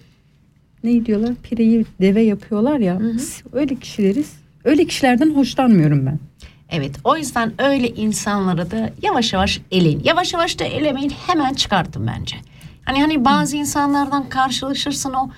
ne 0.84 1.06
diyorlar 1.06 1.34
pireyi 1.42 1.86
deve 2.00 2.22
yapıyorlar 2.22 2.78
ya 2.78 3.00
öyle 3.52 3.74
kişileriz. 3.74 4.32
Öyle 4.64 4.84
kişilerden 4.84 5.30
hoşlanmıyorum 5.30 6.06
ben. 6.06 6.18
Evet 6.70 6.92
o 7.04 7.16
yüzden 7.16 7.52
öyle 7.58 7.88
insanları 7.88 8.70
da 8.70 8.90
yavaş 9.02 9.32
yavaş 9.32 9.60
eleyin. 9.70 10.02
Yavaş 10.04 10.32
yavaş 10.32 10.58
da 10.58 10.64
elemeyin 10.64 11.12
hemen 11.26 11.54
çıkartın 11.54 12.06
bence. 12.06 12.36
Hani 12.84 13.00
hani 13.00 13.24
bazı 13.24 13.56
insanlardan 13.56 14.28
karşılaşırsın 14.28 15.12
o 15.12 15.30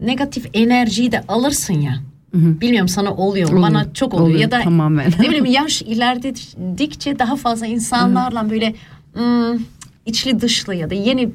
negatif 0.00 0.46
enerjiyi 0.54 1.12
de 1.12 1.20
alırsın 1.28 1.74
ya. 1.74 2.00
Bilmiyorum 2.34 2.88
sana 2.88 3.14
oluyor 3.14 3.50
mu? 3.50 3.62
Bana 3.62 3.92
çok 3.94 4.14
oluyor. 4.14 4.26
oluyor, 4.28 4.40
ya 4.40 4.50
da 4.50 4.60
tamamen. 4.60 5.12
ne 5.20 5.28
bileyim 5.28 5.44
yaş 5.44 5.82
ilerledikçe 5.82 7.18
daha 7.18 7.36
fazla 7.36 7.66
insanlarla 7.76 8.50
böyle 8.50 8.74
hmm, 9.14 9.58
içli 10.06 10.40
dışlı 10.40 10.74
ya 10.74 10.90
da 10.90 10.94
yeni 10.94 11.30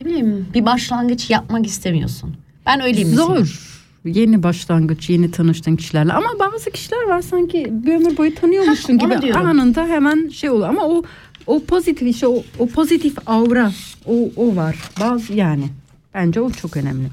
ne 0.00 0.06
bileyim 0.06 0.46
bir 0.54 0.66
başlangıç 0.66 1.30
yapmak 1.30 1.66
istemiyorsun. 1.66 2.36
Ben 2.66 2.80
öyleyim 2.80 3.08
mesela. 3.08 3.26
Zor. 3.26 3.76
Yeni 4.04 4.42
başlangıç, 4.42 5.10
yeni 5.10 5.30
tanıştığın 5.30 5.76
kişilerle 5.76 6.12
ama 6.12 6.28
bazı 6.40 6.70
kişiler 6.70 7.02
var 7.08 7.22
sanki 7.22 7.68
bir 7.70 7.94
ömür 7.94 8.16
boyu 8.16 8.34
tanıyormuşsun 8.34 8.94
Heh, 8.94 9.00
gibi 9.00 9.22
diyorum. 9.22 9.46
anında 9.46 9.86
hemen 9.86 10.28
şey 10.28 10.50
oluyor 10.50 10.68
ama 10.68 10.82
o 10.84 11.02
o 11.46 11.64
pozitif 11.64 12.08
işte 12.08 12.26
o, 12.26 12.42
o 12.58 12.66
pozitif 12.66 13.16
aura 13.26 13.72
o 14.06 14.14
o 14.36 14.56
var. 14.56 14.76
Bazı 15.00 15.32
yani 15.32 15.64
bence 16.14 16.40
o 16.40 16.50
çok 16.50 16.76
önemli. 16.76 17.08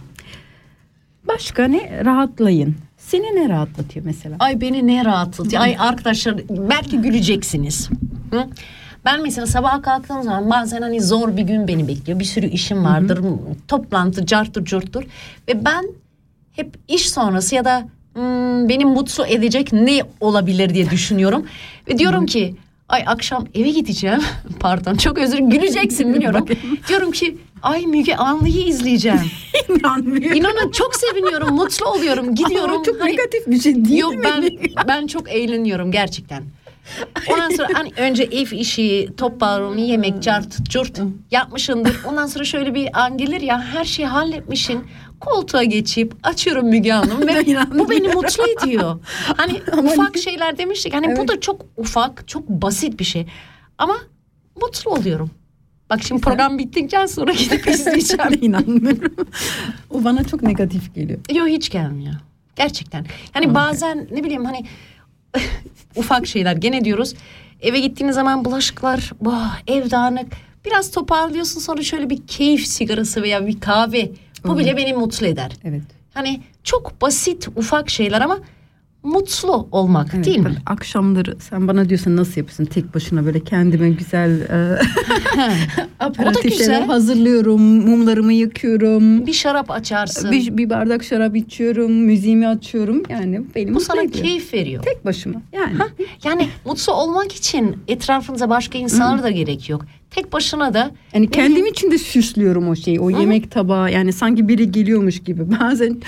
Başka 1.27 1.63
ne? 1.67 2.05
Rahatlayın. 2.05 2.75
Seni 2.97 3.35
ne 3.35 3.49
rahatlatıyor 3.49 4.05
mesela? 4.05 4.35
Ay 4.39 4.61
beni 4.61 4.87
ne 4.87 5.05
rahatlatıyor. 5.05 5.61
Ay 5.61 5.75
arkadaşlar 5.79 6.35
belki 6.49 6.97
güleceksiniz. 6.97 7.89
Hı? 8.31 8.47
Ben 9.05 9.21
mesela 9.21 9.47
sabah 9.47 9.83
kalktığım 9.83 10.23
zaman 10.23 10.49
bazen 10.49 10.81
hani 10.81 11.01
zor 11.01 11.37
bir 11.37 11.41
gün 11.41 11.67
beni 11.67 11.87
bekliyor. 11.87 12.19
Bir 12.19 12.25
sürü 12.25 12.45
işim 12.47 12.83
vardır. 12.85 13.19
Toplantı, 13.67 14.25
carttır, 14.25 14.65
curttur. 14.65 15.03
Ve 15.47 15.65
ben 15.65 15.85
hep 16.51 16.75
iş 16.87 17.09
sonrası 17.09 17.55
ya 17.55 17.65
da 17.65 17.87
hmm, 18.13 18.69
beni 18.69 18.85
mutlu 18.85 19.25
edecek 19.25 19.73
ne 19.73 20.01
olabilir 20.19 20.73
diye 20.73 20.89
düşünüyorum. 20.89 21.45
Ve 21.89 21.97
diyorum 21.97 22.25
ki 22.25 22.55
ay 22.89 23.03
akşam 23.07 23.47
eve 23.55 23.69
gideceğim. 23.69 24.21
Pardon 24.59 24.95
çok 24.95 25.17
özür 25.17 25.39
güleceksin 25.39 26.13
biliyorum. 26.13 26.45
diyorum 26.87 27.11
ki 27.11 27.37
ay 27.61 27.85
Müge 27.85 28.15
Anlı'yı 28.15 28.67
izleyeceğim. 28.67 29.21
İnanmıyorum. 29.69 30.37
İnanın 30.37 30.71
çok 30.71 30.95
seviniyorum, 30.95 31.55
mutlu 31.55 31.85
oluyorum. 31.85 32.35
Gidiyorum. 32.35 32.75
Ama 32.75 32.83
çok 32.83 33.01
hani- 33.01 33.11
negatif 33.11 33.47
bir 33.47 33.59
şey 33.61 33.85
değil 33.85 33.97
Yok 33.99 34.15
mi? 34.15 34.23
ben 34.23 34.49
ben 34.87 35.07
çok 35.07 35.31
eğleniyorum 35.31 35.91
gerçekten. 35.91 36.43
Ondan 37.29 37.49
sonra 37.49 37.67
hani 37.73 37.91
önce 37.97 38.23
ev 38.23 38.51
işi, 38.51 39.09
toparlanma, 39.17 39.79
yemek, 39.79 40.23
cart, 40.23 40.63
curt 40.69 40.99
yapmışındır. 41.31 41.97
Ondan 42.07 42.25
sonra 42.25 42.43
şöyle 42.43 42.75
bir 42.75 43.01
an 43.01 43.17
gelir 43.17 43.41
ya 43.41 43.61
her 43.61 43.85
şeyi 43.85 44.07
halletmişsin. 44.07 44.83
Koltuğa 45.19 45.63
geçip 45.63 46.13
açıyorum 46.23 46.69
Müge 46.69 46.91
Hanım 46.91 47.21
ve 47.27 47.45
bu 47.79 47.89
beni 47.89 48.07
mutlu 48.07 48.43
ediyor. 48.47 48.99
Hani 49.37 49.61
ufak 49.83 50.17
şeyler 50.17 50.57
demiştik. 50.57 50.93
Hani 50.93 51.17
bu 51.17 51.27
da 51.27 51.39
çok 51.39 51.65
ufak, 51.77 52.27
çok 52.27 52.49
basit 52.49 52.99
bir 52.99 53.05
şey. 53.05 53.27
Ama 53.77 53.95
mutlu 54.61 54.91
oluyorum. 54.91 55.31
Bak 55.89 56.03
şimdi 56.03 56.21
program 56.21 56.57
bittikten 56.57 57.05
sonra 57.05 57.31
gidip 57.39 57.67
izleyeceğim. 57.67 58.39
İnanmıyorum. 58.41 59.13
o 59.89 60.03
bana 60.03 60.23
çok 60.23 60.41
negatif 60.41 60.95
geliyor. 60.95 61.19
Yok 61.33 61.47
hiç 61.47 61.69
gelmiyor. 61.69 62.13
Gerçekten. 62.55 63.05
Yani 63.35 63.55
bazen 63.55 64.07
ne 64.11 64.23
bileyim 64.23 64.45
hani 64.45 64.65
ufak 65.95 66.27
şeyler 66.27 66.55
gene 66.55 66.85
diyoruz. 66.85 67.13
Eve 67.61 67.79
gittiğiniz 67.79 68.15
zaman 68.15 68.45
bulaşıklar, 68.45 69.11
bah, 69.21 69.59
ev 69.67 69.91
dağınık. 69.91 70.27
Biraz 70.65 70.91
toparlıyorsun 70.91 71.59
sonra 71.59 71.81
şöyle 71.83 72.09
bir 72.09 72.27
keyif 72.27 72.67
sigarası 72.67 73.21
veya 73.21 73.47
bir 73.47 73.59
kahve. 73.59 74.11
Bu 74.43 74.57
bile 74.57 74.77
beni 74.77 74.93
mutlu 74.93 75.27
eder. 75.27 75.51
Evet. 75.63 75.81
Hani 76.13 76.41
çok 76.63 77.01
basit 77.01 77.47
ufak 77.55 77.89
şeyler 77.89 78.21
ama 78.21 78.39
mutlu 79.03 79.67
olmak 79.71 80.07
Evet, 80.15 80.25
değil 80.25 80.39
mi? 80.39 80.55
Akşamları 80.65 81.37
sen 81.39 81.67
bana 81.67 81.89
diyorsun 81.89 82.15
nasıl 82.17 82.37
yapıyorsun 82.37 82.65
tek 82.65 82.95
başına 82.95 83.25
böyle 83.25 83.39
kendime 83.39 83.89
güzel 83.89 84.41
e, 84.41 84.79
aperatif 85.99 86.43
güzel. 86.43 86.57
şeyler 86.57 86.81
hazırlıyorum, 86.81 87.61
mumlarımı 87.61 88.33
yakıyorum. 88.33 89.27
Bir 89.27 89.33
şarap 89.33 89.71
açarsın. 89.71 90.31
Bir, 90.31 90.57
bir 90.57 90.69
bardak 90.69 91.03
şarap 91.03 91.35
içiyorum, 91.35 91.91
müziğimi 91.91 92.47
açıyorum. 92.47 93.03
Yani 93.09 93.41
benim 93.55 93.75
Bu 93.75 93.79
sana 93.79 94.01
ediyor. 94.01 94.23
keyif 94.25 94.53
veriyor. 94.53 94.83
Tek 94.83 95.05
başıma 95.05 95.41
yani. 95.53 95.73
Yani 96.23 96.47
mutlu 96.65 96.93
olmak 96.93 97.31
için 97.31 97.77
etrafınıza 97.87 98.49
başka 98.49 98.77
insanlar 98.77 99.23
da 99.23 99.29
gerek 99.29 99.69
yok. 99.69 99.85
Tek 100.15 100.33
başına 100.33 100.73
da 100.73 100.91
Yani 101.13 101.29
kendim 101.29 101.65
için 101.65 101.91
de 101.91 101.97
süslüyorum 101.97 102.69
o 102.69 102.75
şeyi. 102.75 102.99
O 102.99 103.09
yemek 103.09 103.51
tabağı 103.51 103.91
yani 103.91 104.13
sanki 104.13 104.47
biri 104.47 104.71
geliyormuş 104.71 105.23
gibi. 105.23 105.51
Bazen 105.61 106.01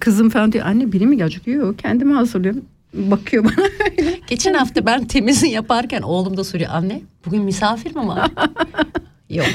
kızım 0.00 0.30
falan 0.30 0.52
diyor 0.52 0.66
anne 0.66 0.92
biri 0.92 1.06
mi 1.06 1.16
gelecek? 1.16 1.46
Yok 1.46 1.78
kendimi 1.78 2.14
hazırlıyorum. 2.14 2.64
Bakıyor 2.94 3.44
bana 3.44 3.66
öyle. 3.98 4.20
Geçen 4.28 4.54
hafta 4.54 4.86
ben 4.86 5.04
temizliği 5.06 5.52
yaparken 5.52 6.02
oğlum 6.02 6.36
da 6.36 6.44
soruyor 6.44 6.70
anne 6.72 7.00
bugün 7.26 7.42
misafir 7.42 7.96
mi 7.96 8.06
var? 8.08 8.30
Yok. 9.30 9.46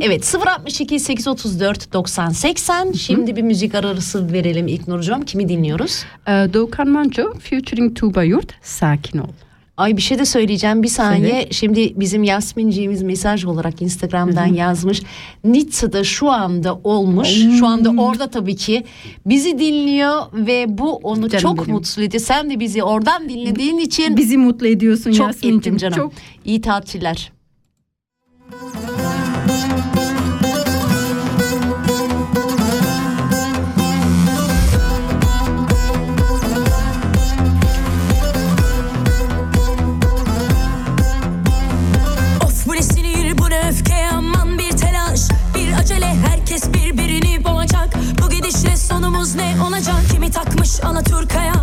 evet 0.00 0.34
062 0.46 1.00
834 1.00 1.92
90 1.92 2.28
80 2.30 2.92
şimdi 2.92 3.36
bir 3.36 3.42
müzik 3.42 3.74
arası 3.74 4.32
verelim 4.32 4.68
ilk 4.68 4.88
Nurcuğum. 4.88 5.20
Kimi 5.26 5.48
dinliyoruz? 5.48 6.04
Ee, 6.28 6.30
Doğukan 6.30 6.88
Manço 6.88 7.32
featuring 7.38 7.96
Tuğba 7.96 8.22
Yurt 8.22 8.52
Sakin 8.62 9.18
ol. 9.18 9.28
Ay 9.76 9.96
bir 9.96 10.02
şey 10.02 10.18
de 10.18 10.24
söyleyeceğim 10.24 10.82
bir 10.82 10.88
saniye. 10.88 11.48
Şimdi 11.50 11.92
bizim 12.00 12.24
Yasminciğimiz 12.24 13.02
mesaj 13.02 13.44
olarak 13.44 13.82
Instagram'dan 13.82 14.46
yazmış. 14.46 15.02
Nitza'da 15.44 16.04
şu 16.04 16.30
anda 16.30 16.74
olmuş. 16.84 17.28
Şu 17.58 17.66
anda 17.66 18.02
orada 18.02 18.30
tabii 18.30 18.56
ki. 18.56 18.84
Bizi 19.26 19.58
dinliyor 19.58 20.22
ve 20.32 20.78
bu 20.78 20.96
onu 20.96 21.28
Canım 21.28 21.42
çok 21.42 21.58
benim. 21.58 21.70
mutlu 21.74 22.02
ediyor. 22.02 22.22
Sen 22.24 22.50
de 22.50 22.60
bizi 22.60 22.82
oradan 22.82 23.28
dinlediğin 23.28 23.78
için 23.78 24.16
Bizi 24.16 24.36
mutlu 24.38 24.66
ediyorsun 24.66 25.12
çok 25.12 25.26
Yasmin'cim. 25.26 25.58
ettim 25.58 25.76
canım. 25.76 25.96
Çok 25.96 26.12
İyi 26.44 26.60
tatiller. 26.60 27.32
Sonumuz 49.26 49.34
ne 49.34 49.62
olacak? 49.62 49.96
Kimi 50.12 50.30
takmış 50.30 50.84
Alaturka'ya? 50.84 51.54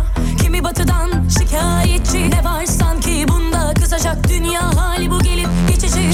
Kimi 0.42 0.64
batıdan 0.64 1.10
şikayetçi? 1.38 2.30
Ne 2.30 2.44
var 2.44 2.66
sanki 2.66 3.26
bunda? 3.28 3.74
Kızacak 3.74 4.28
Dünya 4.28 4.76
hali 4.76 5.10
bu 5.10 5.18
gelip 5.18 5.48
geçici. 5.68 6.10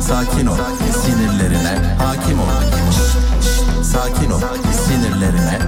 Sakin 0.00 0.46
ol, 0.46 0.56
sinirlerine 1.04 1.96
hakim 1.98 2.40
ol. 2.40 2.44
Sakin 3.82 4.30
ol, 4.30 4.40
sinirlerine. 4.86 5.58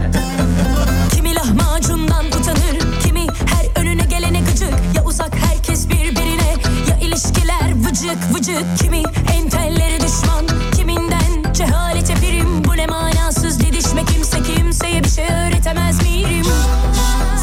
Kimi 1.15 1.35
lahmacundan 1.35 2.27
utanır 2.27 3.01
Kimi 3.03 3.27
her 3.47 3.83
önüne 3.83 4.05
gelene 4.05 4.41
gıcık. 4.41 4.75
Ya 4.97 5.05
uzak 5.05 5.35
herkes 5.37 5.89
birbirine 5.89 6.57
Ya 6.91 6.97
ilişkiler 6.97 7.85
vıcık 7.85 8.35
vıcık. 8.35 8.79
Kimi 8.79 9.03
entelleri 9.37 10.01
düşman 10.01 10.71
Kiminden 10.77 11.53
cehalete 11.55 12.15
prim 12.15 12.65
Bu 12.65 12.77
ne 12.77 12.87
manasız 12.87 13.12
şey 15.15 15.25
öğretemez 15.25 16.03
miyim 16.03 16.43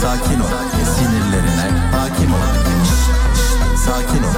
Sakin 0.02 0.40
ol, 0.40 0.48
sinirlerine 0.98 1.80
hakim 1.92 2.34
ol. 2.34 2.38
Sakin 3.86 4.24
ol, 4.24 4.29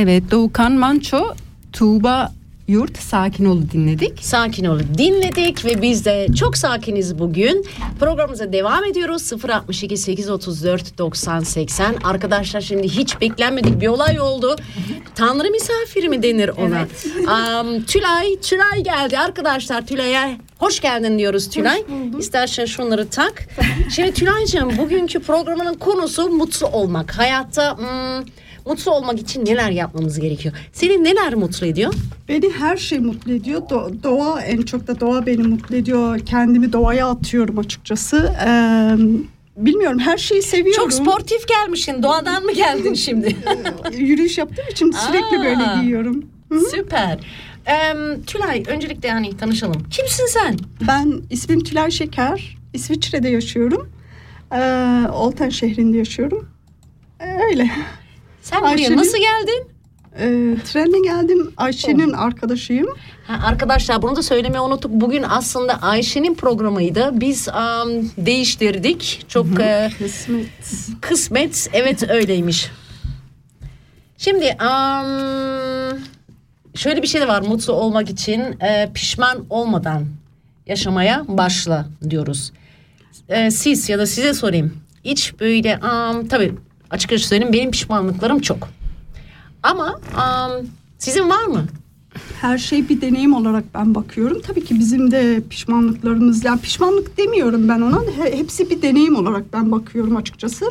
Evet 0.00 0.30
Doğukan 0.30 0.72
Manço, 0.72 1.34
Tuğba 1.72 2.32
Yurt 2.68 2.98
Sakin 2.98 3.44
Ol 3.44 3.62
dinledik. 3.72 4.24
Sakin 4.24 4.64
olun 4.64 4.86
dinledik 4.98 5.64
ve 5.64 5.82
biz 5.82 6.04
de 6.04 6.26
çok 6.38 6.56
sakiniz 6.56 7.18
bugün. 7.18 7.66
Programımıza 8.00 8.52
devam 8.52 8.84
ediyoruz. 8.84 9.32
062 9.32 9.96
834 9.96 10.98
90 10.98 11.40
80. 11.40 11.94
Arkadaşlar 12.04 12.60
şimdi 12.60 12.88
hiç 12.88 13.20
beklenmedik 13.20 13.80
bir 13.80 13.88
olay 13.88 14.20
oldu. 14.20 14.56
Tanrı 15.14 15.50
misafiri 15.50 16.08
mi 16.08 16.22
denir 16.22 16.48
ona? 16.48 16.86
Am, 17.32 17.82
Tülay, 17.82 18.40
Tülay 18.40 18.82
geldi 18.82 19.18
arkadaşlar. 19.18 19.86
Tülay'a 19.86 20.30
hoş 20.58 20.80
geldin 20.80 21.18
diyoruz 21.18 21.50
Tülay. 21.50 21.82
İstersen 22.18 22.64
şunları 22.64 23.08
tak. 23.08 23.48
Şimdi 23.90 24.12
Tülay'cığım 24.12 24.78
bugünkü 24.78 25.20
programının 25.20 25.74
konusu 25.74 26.28
mutlu 26.28 26.66
olmak. 26.66 27.18
Hayatta 27.18 27.78
hmm, 27.78 28.24
mutlu 28.68 28.92
olmak 28.92 29.20
için 29.20 29.44
neler 29.46 29.70
yapmamız 29.70 30.20
gerekiyor? 30.20 30.54
Seni 30.72 31.04
neler 31.04 31.34
mutlu 31.34 31.66
ediyor? 31.66 31.94
Beni 32.28 32.50
her 32.52 32.76
şey 32.76 32.98
mutlu 32.98 33.32
ediyor. 33.32 33.60
Do- 33.60 34.02
doğa 34.02 34.40
en 34.42 34.62
çok 34.62 34.86
da 34.86 35.00
doğa 35.00 35.26
beni 35.26 35.42
mutlu 35.42 35.76
ediyor. 35.76 36.18
Kendimi 36.18 36.72
doğaya 36.72 37.08
atıyorum 37.08 37.58
açıkçası. 37.58 38.34
Ee, 38.46 38.50
bilmiyorum 39.56 39.98
her 39.98 40.16
şeyi 40.18 40.42
seviyorum. 40.42 40.82
Çok 40.82 40.92
sportif 40.92 41.48
gelmişsin. 41.48 42.02
Doğadan 42.02 42.44
mı 42.44 42.52
geldin 42.52 42.94
şimdi? 42.94 43.36
Yürüyüş 43.96 44.38
yaptığım 44.38 44.68
için 44.70 44.90
sürekli 44.90 45.38
Aa. 45.38 45.44
böyle 45.44 45.80
giyiyorum. 45.80 46.24
Süper. 46.70 47.18
Em, 47.66 48.22
Tülay 48.22 48.62
öncelikle 48.66 49.10
hani 49.10 49.36
tanışalım. 49.36 49.82
Kimsin 49.90 50.26
sen? 50.26 50.56
Ben 50.88 51.22
ismim 51.30 51.60
Tülay 51.64 51.90
Şeker. 51.90 52.58
İsviçre'de 52.74 53.28
yaşıyorum. 53.28 53.88
Ee, 54.52 55.02
Olten 55.12 55.48
şehrinde 55.48 55.98
yaşıyorum. 55.98 56.48
Ee, 57.20 57.38
öyle. 57.50 57.70
Sen 58.50 58.60
buraya 58.60 58.70
Ayşe'nin- 58.70 58.96
nasıl 58.96 59.18
geldin? 59.18 59.66
Ee, 60.18 60.56
trenle 60.72 60.98
geldim. 61.04 61.52
Ayşe'nin 61.56 62.12
arkadaşıyım. 62.12 62.86
Ha, 63.26 63.40
arkadaşlar 63.46 64.02
bunu 64.02 64.16
da 64.16 64.22
söylemeyi 64.22 64.60
unuttuk. 64.60 64.90
Bugün 64.92 65.22
aslında 65.28 65.82
Ayşe'nin 65.82 66.34
programıydı. 66.34 67.10
Biz 67.20 67.48
am, 67.48 67.88
değiştirdik. 68.18 69.24
Çok 69.28 69.60
e, 69.60 69.90
Kısmet. 69.98 70.46
kısmet. 71.00 71.70
Evet 71.72 72.10
öyleymiş. 72.10 72.70
Şimdi 74.18 74.52
am, 74.52 75.06
şöyle 76.74 77.02
bir 77.02 77.06
şey 77.06 77.20
de 77.20 77.28
var. 77.28 77.42
Mutlu 77.42 77.72
olmak 77.72 78.10
için 78.10 78.40
e, 78.60 78.90
pişman 78.94 79.44
olmadan 79.50 80.04
yaşamaya 80.66 81.24
başla 81.28 81.86
diyoruz. 82.10 82.52
E, 83.28 83.50
siz 83.50 83.88
ya 83.88 83.98
da 83.98 84.06
size 84.06 84.34
sorayım. 84.34 84.76
Hiç 85.04 85.40
böyle 85.40 85.76
am, 85.78 86.26
tabii 86.28 86.54
açıkça 86.90 87.18
söyleyeyim 87.18 87.52
benim 87.52 87.70
pişmanlıklarım 87.70 88.38
çok. 88.40 88.68
Ama 89.62 90.00
am, 90.16 90.50
sizin 90.98 91.30
var 91.30 91.44
mı? 91.44 91.64
Her 92.40 92.58
şey 92.58 92.88
bir 92.88 93.00
deneyim 93.00 93.34
olarak 93.34 93.64
ben 93.74 93.94
bakıyorum. 93.94 94.40
Tabii 94.46 94.64
ki 94.64 94.78
bizim 94.78 95.10
de 95.10 95.42
pişmanlıklarımız, 95.50 96.44
yani 96.44 96.60
pişmanlık 96.60 97.18
demiyorum 97.18 97.68
ben 97.68 97.80
ona. 97.80 98.00
He- 98.02 98.38
Hepsi 98.38 98.70
bir 98.70 98.82
deneyim 98.82 99.16
olarak 99.16 99.52
ben 99.52 99.72
bakıyorum 99.72 100.16
açıkçası. 100.16 100.64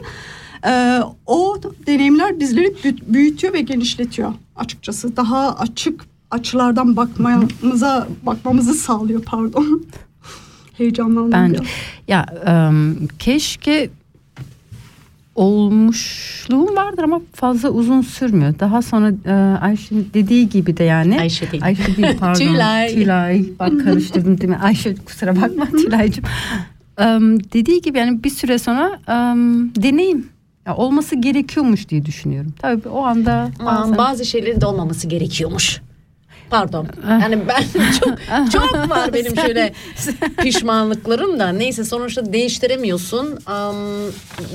Ee, 0.67 0.99
o 1.25 1.57
deneyimler 1.87 2.39
bizleri 2.39 2.67
bü- 2.67 3.13
büyütüyor 3.13 3.53
ve 3.53 3.61
genişletiyor 3.61 4.33
açıkçası. 4.55 5.17
Daha 5.17 5.55
açık 5.55 6.05
açılardan 6.31 6.95
bakmamıza 6.95 8.07
bakmamızı 8.23 8.73
sağlıyor 8.73 9.21
pardon. 9.23 9.85
Heyecanlandım. 10.77 11.53
Biraz. 11.53 11.65
ya 12.07 12.25
em, 12.45 12.95
keşke 13.19 13.89
olmuşluğum 15.37 16.75
vardır 16.75 17.03
ama 17.03 17.21
fazla 17.33 17.69
uzun 17.69 18.01
sürmüyor. 18.01 18.53
Daha 18.59 18.81
sonra 18.81 19.11
e, 19.25 19.57
Ayşe'nin 19.61 20.09
dediği 20.13 20.49
gibi 20.49 20.77
de 20.77 20.83
yani. 20.83 21.19
Ayşe 21.19 21.51
değil. 21.51 21.63
Ayşe 21.65 21.97
değil 21.97 22.17
pardon. 22.19 22.39
Tülay. 22.39 22.93
Tülay. 22.93 23.43
Bak 23.59 23.83
karıştırdım 23.83 24.41
değil 24.41 24.49
mi? 24.49 24.57
Ayşe 24.63 24.95
kusura 24.95 25.41
bakma 25.41 25.65
Tülay'cığım. 25.71 26.23
Em, 26.97 27.39
dediği 27.43 27.81
gibi 27.81 27.97
yani 27.97 28.23
bir 28.23 28.29
süre 28.29 28.59
sonra 28.59 28.99
em, 29.07 29.75
deneyim. 29.75 30.27
Ya 30.65 30.75
olması 30.75 31.15
gerekiyormuş 31.15 31.89
diye 31.89 32.05
düşünüyorum. 32.05 32.53
Tabii 32.59 32.89
o 32.89 33.03
anda 33.05 33.49
bazen- 33.65 33.97
bazı 33.97 34.25
şeylerin 34.25 34.61
de 34.61 34.65
olmaması 34.65 35.07
gerekiyormuş. 35.07 35.81
Pardon. 36.49 36.87
Yani 37.09 37.39
ben 37.47 37.63
çok 38.01 38.17
çok 38.51 38.89
var 38.89 39.13
benim 39.13 39.35
şöyle 39.35 39.73
pişmanlıklarım 40.37 41.39
da. 41.39 41.49
Neyse 41.49 41.83
sonuçta 41.83 42.33
değiştiremiyorsun. 42.33 43.39
Am, 43.45 43.75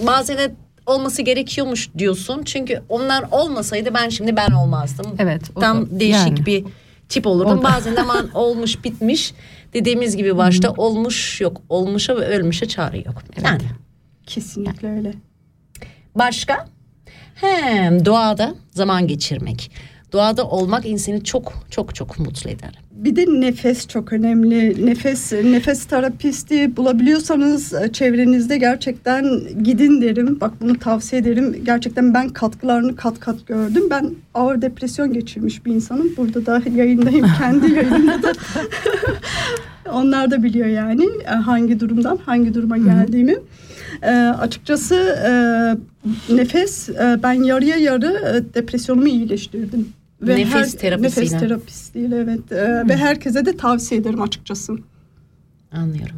bazen 0.06 0.38
de 0.38 0.54
olması 0.86 1.22
gerekiyormuş 1.22 1.88
diyorsun. 1.98 2.42
Çünkü 2.44 2.82
onlar 2.88 3.24
olmasaydı 3.30 3.94
ben 3.94 4.08
şimdi 4.08 4.36
ben 4.36 4.50
olmazdım. 4.50 5.06
Evet, 5.18 5.42
o 5.56 5.60
Tam 5.60 5.86
da- 5.86 6.00
değişik 6.00 6.26
yani. 6.38 6.46
bir 6.46 6.64
tip 7.08 7.26
olurdum. 7.26 7.58
O 7.58 7.62
da- 7.62 7.64
Bazen 7.64 7.96
de 7.96 8.00
aman 8.00 8.30
olmuş 8.34 8.84
bitmiş. 8.84 9.34
Dediğimiz 9.74 10.16
gibi 10.16 10.36
başta 10.36 10.70
olmuş 10.72 11.40
yok. 11.40 11.60
Olmuşa 11.68 12.16
ve 12.16 12.20
ölmüşe 12.26 12.68
çare 12.68 12.98
yok. 12.98 13.22
Yani 13.44 13.60
Kesinlikle 14.26 14.88
öyle. 14.90 15.14
Başka? 16.14 16.66
Hem 17.34 18.04
doğada 18.04 18.54
zaman 18.70 19.06
geçirmek. 19.06 19.70
Doğada 20.12 20.48
olmak 20.48 20.86
insanı 20.86 21.24
çok 21.24 21.52
çok 21.70 21.94
çok 21.94 22.18
mutlu 22.18 22.50
eder. 22.50 22.78
Bir 23.04 23.16
de 23.16 23.26
nefes 23.40 23.88
çok 23.88 24.12
önemli. 24.12 24.86
Nefes 24.86 25.32
nefes 25.32 25.84
terapisti 25.84 26.76
bulabiliyorsanız 26.76 27.72
e, 27.72 27.92
çevrenizde 27.92 28.58
gerçekten 28.58 29.40
gidin 29.62 30.02
derim. 30.02 30.40
Bak 30.40 30.52
bunu 30.60 30.78
tavsiye 30.78 31.22
ederim. 31.22 31.56
Gerçekten 31.64 32.14
ben 32.14 32.28
katkılarını 32.28 32.96
kat 32.96 33.20
kat 33.20 33.46
gördüm. 33.46 33.82
Ben 33.90 34.10
ağır 34.34 34.62
depresyon 34.62 35.12
geçirmiş 35.12 35.66
bir 35.66 35.74
insanım. 35.74 36.12
Burada 36.16 36.46
da 36.46 36.62
yayındayım. 36.76 37.26
Kendi 37.38 37.72
yayınımda 37.72 38.22
da. 38.22 38.32
Onlar 39.92 40.30
da 40.30 40.42
biliyor 40.42 40.66
yani 40.66 41.08
e, 41.24 41.28
hangi 41.28 41.80
durumdan 41.80 42.18
hangi 42.26 42.54
duruma 42.54 42.78
geldiğimi. 42.78 43.36
E, 44.02 44.10
açıkçası 44.14 44.94
e, 45.28 45.32
nefes 46.36 46.88
e, 46.88 47.18
ben 47.22 47.32
yarıya 47.32 47.76
yarı 47.76 48.06
e, 48.06 48.54
depresyonumu 48.54 49.08
iyileştirdim. 49.08 49.88
Nefes 50.22 50.74
terapisiyle. 50.76 51.26
Nefes 51.26 51.40
terapistiyle 51.40 52.16
evet. 52.16 52.52
E, 52.52 52.88
Ve 52.88 52.96
herkese 52.96 53.46
de 53.46 53.56
tavsiye 53.56 54.00
ederim 54.00 54.22
açıkçası. 54.22 54.76
Anlıyorum. 55.72 56.16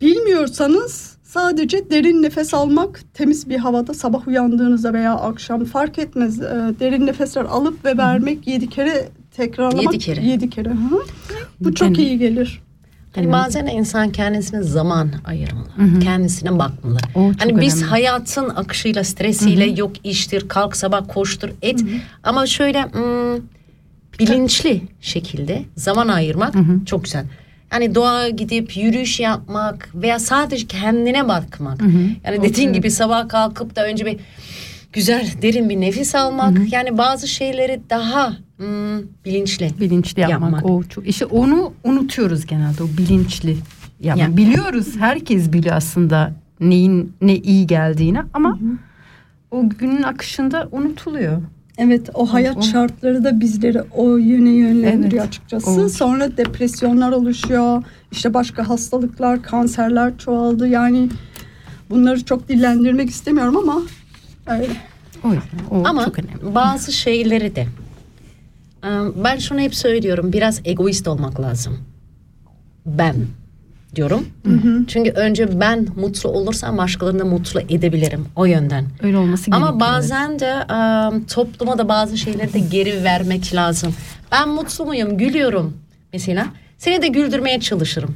Bilmiyorsanız 0.00 1.16
sadece 1.22 1.90
derin 1.90 2.22
nefes 2.22 2.54
almak, 2.54 3.00
temiz 3.14 3.48
bir 3.48 3.56
havada 3.58 3.94
sabah 3.94 4.28
uyandığınızda 4.28 4.92
veya 4.92 5.14
akşam 5.14 5.64
fark 5.64 5.98
etmez. 5.98 6.40
E, 6.42 6.44
derin 6.80 7.06
nefesler 7.06 7.44
alıp 7.44 7.84
ve 7.84 7.96
vermek 7.98 8.46
yedi 8.46 8.68
kere 8.68 9.08
tekrarlamak. 9.30 9.84
Yedi 9.84 9.98
kere. 9.98 10.24
Yedi 10.26 10.50
kere. 10.50 10.68
hı. 10.70 11.02
Bu 11.60 11.74
çok 11.74 11.88
Yani- 11.88 11.98
iyi 12.08 12.18
gelir. 12.18 12.62
Hani 13.16 13.32
bazen 13.32 13.66
insan 13.66 14.12
kendisine 14.12 14.62
zaman 14.62 15.10
ayırmalı. 15.24 16.00
Kendisine 16.02 16.58
bakmalı. 16.58 16.98
O 17.14 17.32
hani 17.38 17.60
biz 17.60 17.76
önemli. 17.76 17.90
hayatın 17.90 18.48
akışıyla, 18.48 19.04
stresiyle 19.04 19.64
yok 19.64 19.92
iştir, 20.04 20.48
kalk 20.48 20.76
sabah 20.76 21.02
koştur, 21.08 21.48
et. 21.62 21.80
Ama 22.22 22.46
şöyle 22.46 22.82
hmm, 22.82 23.42
bilinçli 24.18 24.82
şekilde 25.00 25.62
zaman 25.76 26.08
ayırmak 26.08 26.54
çok 26.86 27.04
güzel. 27.04 27.24
Yani 27.72 27.94
doğa 27.94 28.28
gidip 28.28 28.76
yürüyüş 28.76 29.20
yapmak 29.20 29.88
veya 29.94 30.18
sadece 30.18 30.66
kendine 30.66 31.28
bakmak. 31.28 31.80
Yani 32.24 32.42
dediğin 32.42 32.72
gibi 32.72 32.90
sabah 32.90 33.28
kalkıp 33.28 33.76
da 33.76 33.86
önce 33.86 34.06
bir 34.06 34.16
güzel 34.92 35.28
derin 35.42 35.68
bir 35.68 35.80
nefes 35.80 36.14
almak. 36.14 36.72
Yani 36.72 36.98
bazı 36.98 37.28
şeyleri 37.28 37.80
daha 37.90 38.36
hmm, 38.56 39.02
bilinçli. 39.24 39.70
bilinçli 39.80 40.20
yapmak, 40.20 40.52
Yapmak. 40.52 40.66
o 40.70 40.82
çok 40.82 41.08
işte 41.08 41.24
onu 41.26 41.72
unutuyoruz 41.84 42.46
genelde 42.46 42.82
o 42.82 42.86
bilinçli 42.98 43.56
yapmak. 44.00 44.28
Ya. 44.28 44.36
Biliyoruz 44.36 44.96
herkes 44.98 45.52
biliyor 45.52 45.76
aslında 45.76 46.32
neyin 46.60 47.12
ne 47.20 47.36
iyi 47.36 47.66
geldiğini 47.66 48.18
ama 48.34 48.58
o 49.50 49.68
günün 49.68 50.02
akışında 50.02 50.68
unutuluyor. 50.72 51.42
Evet 51.78 52.10
o 52.14 52.32
hayat 52.32 52.56
o- 52.56 52.62
şartları 52.62 53.24
da 53.24 53.40
bizleri 53.40 53.82
o 53.82 54.16
yöne 54.16 54.50
yönlendiriyor 54.50 55.22
Evet, 55.22 55.28
açıkçası. 55.28 55.70
o- 55.70 55.88
Sonra 55.88 56.36
depresyonlar 56.36 57.12
oluşuyor. 57.12 57.82
İşte 58.12 58.34
başka 58.34 58.68
hastalıklar, 58.68 59.42
kanserler 59.42 60.18
çoğaldı. 60.18 60.68
Yani 60.68 61.08
bunları 61.90 62.24
çok 62.24 62.48
dillendirmek 62.48 63.10
istemiyorum 63.10 63.56
ama 63.56 63.82
öyle. 64.46 64.76
O 65.24 65.28
yüzden 65.28 65.58
o 65.70 65.82
Ama 65.88 66.04
çok 66.04 66.18
önemli. 66.18 66.54
bazı 66.54 66.92
şeyleri 66.92 67.56
de 67.56 67.66
ben 69.24 69.38
şunu 69.38 69.60
hep 69.60 69.74
söylüyorum 69.74 70.32
biraz 70.32 70.60
egoist 70.64 71.08
olmak 71.08 71.40
lazım. 71.40 71.78
Ben 72.86 73.14
diyorum. 73.96 74.26
Çünkü 74.88 75.10
önce 75.10 75.60
ben 75.60 75.86
mutlu 75.96 76.30
olursam 76.30 76.78
başkalarını 76.78 77.18
da 77.20 77.24
mutlu 77.24 77.60
edebilirim 77.60 78.26
o 78.36 78.44
yönden. 78.44 78.84
Öyle 79.02 79.16
olması 79.16 79.50
gerekiyor. 79.50 79.68
Ama 79.68 79.80
bazen 79.80 80.38
de 80.38 80.46
e, 80.46 81.26
topluma 81.26 81.78
da 81.78 81.88
bazı 81.88 82.18
şeyleri 82.18 82.52
de 82.52 82.58
geri 82.58 83.04
vermek 83.04 83.54
lazım. 83.54 83.94
Ben 84.32 84.48
mutlu 84.48 84.84
muyum, 84.86 85.18
gülüyorum 85.18 85.76
mesela. 86.12 86.46
seni 86.78 87.02
de 87.02 87.08
güldürmeye 87.08 87.60
çalışırım. 87.60 88.14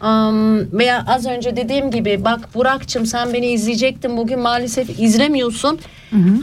Am, 0.00 0.58
veya 0.72 1.04
az 1.06 1.26
önce 1.26 1.56
dediğim 1.56 1.90
gibi 1.90 2.24
bak 2.24 2.54
Burak'cığım 2.54 3.06
sen 3.06 3.32
beni 3.32 3.46
izleyecektin 3.46 4.16
bugün 4.16 4.40
maalesef 4.40 5.00
izlemiyorsun. 5.00 5.78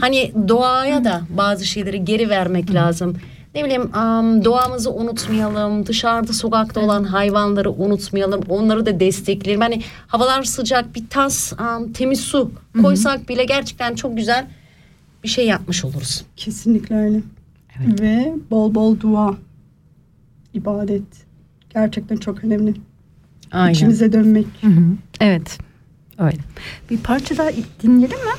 Hani 0.00 0.32
doğaya 0.48 1.04
da 1.04 1.20
bazı 1.36 1.66
şeyleri 1.66 2.04
geri 2.04 2.28
vermek 2.28 2.74
lazım. 2.74 3.16
Ne 3.54 3.64
bileyim 3.64 3.96
am, 3.96 4.44
doğamızı 4.44 4.92
unutmayalım. 4.92 5.86
Dışarıda 5.86 6.32
sokakta 6.32 6.80
olan 6.80 7.04
hayvanları 7.04 7.70
unutmayalım. 7.70 8.40
Onları 8.48 8.86
da 8.86 9.00
destekleyelim. 9.00 9.60
Hani 9.60 9.82
havalar 10.06 10.42
sıcak 10.42 10.94
bir 10.94 11.04
tas 11.10 11.52
temiz 11.94 12.20
su 12.20 12.50
koysak 12.82 13.28
bile 13.28 13.44
gerçekten 13.44 13.94
çok 13.94 14.16
güzel 14.16 14.46
bir 15.24 15.28
şey 15.28 15.46
yapmış 15.46 15.84
oluruz. 15.84 16.24
Kesinlikle 16.36 16.96
öyle. 16.96 17.20
Ve 18.00 18.34
bol 18.50 18.74
bol 18.74 19.00
dua, 19.00 19.34
ibadet. 20.54 21.02
Gerçekten 21.74 22.16
çok 22.16 22.44
önemli. 22.44 22.74
Aynen. 23.52 23.74
İçimize 23.74 24.12
dönmek. 24.12 24.46
Evet. 25.20 25.58
Öyle. 26.18 26.38
Bir 26.90 26.98
parça 26.98 27.36
daha 27.36 27.50
dinleyelim 27.82 28.18
mi? 28.18 28.32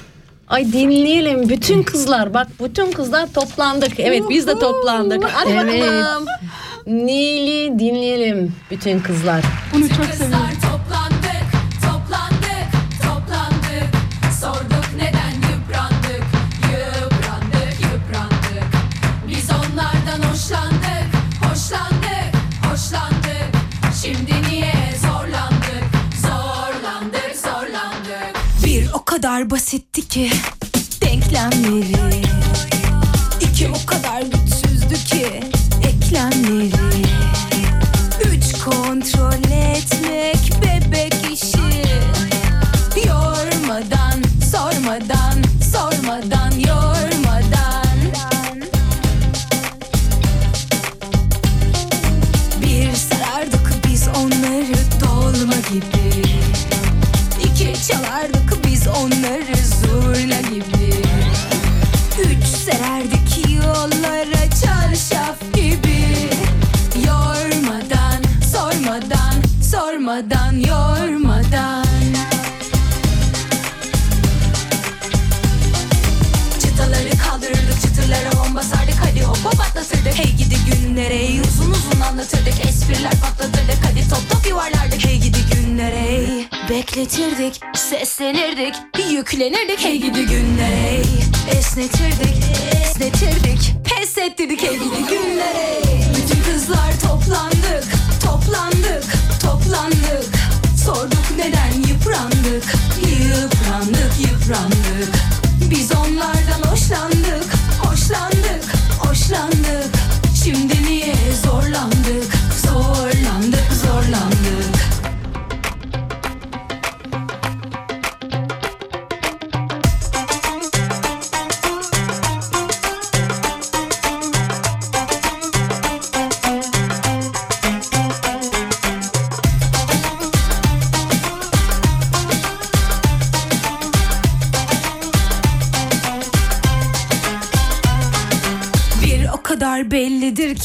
Ay 0.51 0.73
dinleyelim 0.73 1.49
bütün 1.49 1.83
kızlar 1.83 2.33
bak 2.33 2.47
bütün 2.63 2.91
kızlar 2.91 3.33
toplandık. 3.33 3.99
Evet 3.99 4.23
biz 4.29 4.47
de 4.47 4.59
toplandık. 4.59 5.23
Hadi 5.33 5.51
Evet. 5.51 5.81
bakalım. 5.81 6.25
Nil'i 6.87 7.79
dinleyelim 7.79 8.55
bütün 8.71 8.99
kızlar. 8.99 9.43
Bunu 9.73 9.89
çok 9.89 10.05
seviyorum. 10.05 10.47
Toplandık, 10.61 11.45
toplandık, 11.81 12.67
toplandık. 13.01 13.89
Sorduk 14.41 14.85
neden 14.97 15.33
yıprandık, 15.51 16.23
yıprandık, 16.71 17.79
yıprandık. 17.81 18.65
Biz 19.27 19.49
onlardan 19.49 20.29
hoşlandık, 20.29 21.07
hoşlandık, 21.49 22.31
hoşlandık. 22.71 23.51
Şimdi 24.01 24.33
niye 24.49 24.73
zorlandık, 25.01 25.83
zorlandık, 26.21 27.35
zorlandık. 27.43 28.35
Bir 28.65 28.89
o 28.93 29.05
kadar 29.05 29.49
basitti 29.49 30.00
ki 30.11 30.29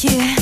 you. 0.03 0.36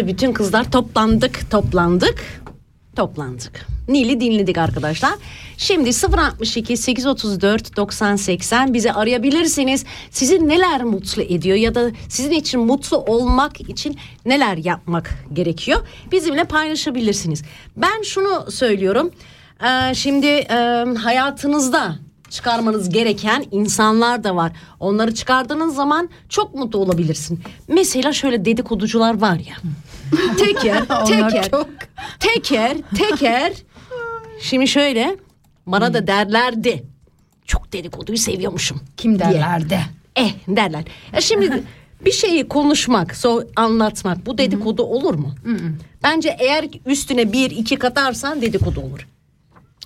De 0.00 0.06
bütün 0.06 0.32
kızlar 0.32 0.70
toplandık, 0.70 1.50
toplandık, 1.50 2.42
toplandık. 2.96 3.66
Nil'i 3.88 4.20
dinledik 4.20 4.58
arkadaşlar. 4.58 5.12
Şimdi 5.56 5.90
062 6.18 6.76
834 6.76 7.76
90 7.76 8.16
80 8.16 8.74
bizi 8.74 8.92
arayabilirsiniz. 8.92 9.84
Sizi 10.10 10.48
neler 10.48 10.84
mutlu 10.84 11.22
ediyor 11.22 11.56
ya 11.56 11.74
da 11.74 11.90
sizin 12.08 12.30
için 12.30 12.60
mutlu 12.60 12.96
olmak 12.96 13.60
için 13.60 13.98
neler 14.26 14.56
yapmak 14.56 15.10
gerekiyor? 15.32 15.80
Bizimle 16.12 16.44
paylaşabilirsiniz. 16.44 17.42
Ben 17.76 18.02
şunu 18.02 18.50
söylüyorum. 18.50 19.10
Ee, 19.64 19.94
şimdi 19.94 20.26
e, 20.26 20.84
hayatınızda 20.98 21.96
çıkarmanız 22.30 22.88
gereken 22.88 23.44
insanlar 23.50 24.24
da 24.24 24.36
var. 24.36 24.52
Onları 24.80 25.14
çıkardığınız 25.14 25.74
zaman 25.74 26.10
çok 26.28 26.54
mutlu 26.54 26.78
olabilirsin. 26.78 27.40
Mesela 27.68 28.12
şöyle 28.12 28.44
dedikoducular 28.44 29.20
var 29.20 29.36
ya. 29.36 29.56
teker, 30.38 30.82
teker, 31.06 31.50
çok. 31.50 31.68
teker, 32.20 32.76
teker. 32.98 33.52
Şimdi 34.40 34.68
şöyle 34.68 35.16
bana 35.66 35.94
da 35.94 36.06
derlerdi. 36.06 36.82
çok 37.46 37.72
dedikoduyu 37.72 38.18
seviyormuşum. 38.18 38.80
Kim 38.96 39.18
diye. 39.18 39.30
derler 39.30 39.70
de. 39.70 39.80
Eh 40.16 40.32
derler. 40.48 40.84
Ya 41.12 41.20
şimdi 41.20 41.62
bir 42.04 42.12
şeyi 42.12 42.48
konuşmak, 42.48 43.16
so 43.16 43.42
anlatmak 43.56 44.26
bu 44.26 44.38
dedikodu 44.38 44.82
olur 44.82 45.14
mu? 45.14 45.34
Bence 46.02 46.36
eğer 46.38 46.68
üstüne 46.86 47.32
bir 47.32 47.50
iki 47.50 47.76
katarsan 47.76 48.42
dedikodu 48.42 48.80
olur. 48.80 49.06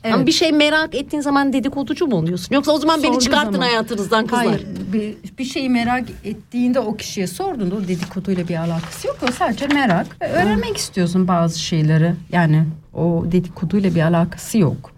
Ama 0.04 0.16
Evet. 0.16 0.26
bir 0.26 0.32
şey 0.32 0.52
merak 0.52 0.94
ettiğin 0.94 1.20
zaman 1.22 1.52
dedikoducu 1.52 2.06
mu 2.06 2.16
oluyorsun? 2.16 2.54
Yoksa 2.54 2.72
o 2.72 2.78
zaman 2.78 3.02
beni 3.02 3.06
Sorduğu 3.12 3.24
çıkartın 3.24 3.52
zaman- 3.52 3.66
hayatınızdan 3.66 4.26
kızlar. 4.26 4.46
Hayır 4.46 4.66
bir, 4.92 5.14
bir 5.38 5.44
şeyi 5.44 5.70
merak 5.70 6.04
ettiğinde 6.24 6.80
o 6.80 6.96
kişiye 6.96 7.26
sorduğunda 7.26 7.74
o 7.74 7.80
dedikoduyla 7.88 8.48
bir 8.48 8.56
alakası 8.56 9.06
yok. 9.08 9.16
O 9.28 9.32
sadece 9.32 9.66
merak 9.66 10.06
ve 10.22 10.28
öğrenmek 10.32 10.76
istiyorsun 10.76 11.28
bazı 11.28 11.58
şeyleri. 11.60 12.14
Yani 12.32 12.64
o 12.94 13.24
dedikoduyla 13.32 13.94
bir 13.94 14.00
alakası 14.02 14.58
yok. 14.58 14.90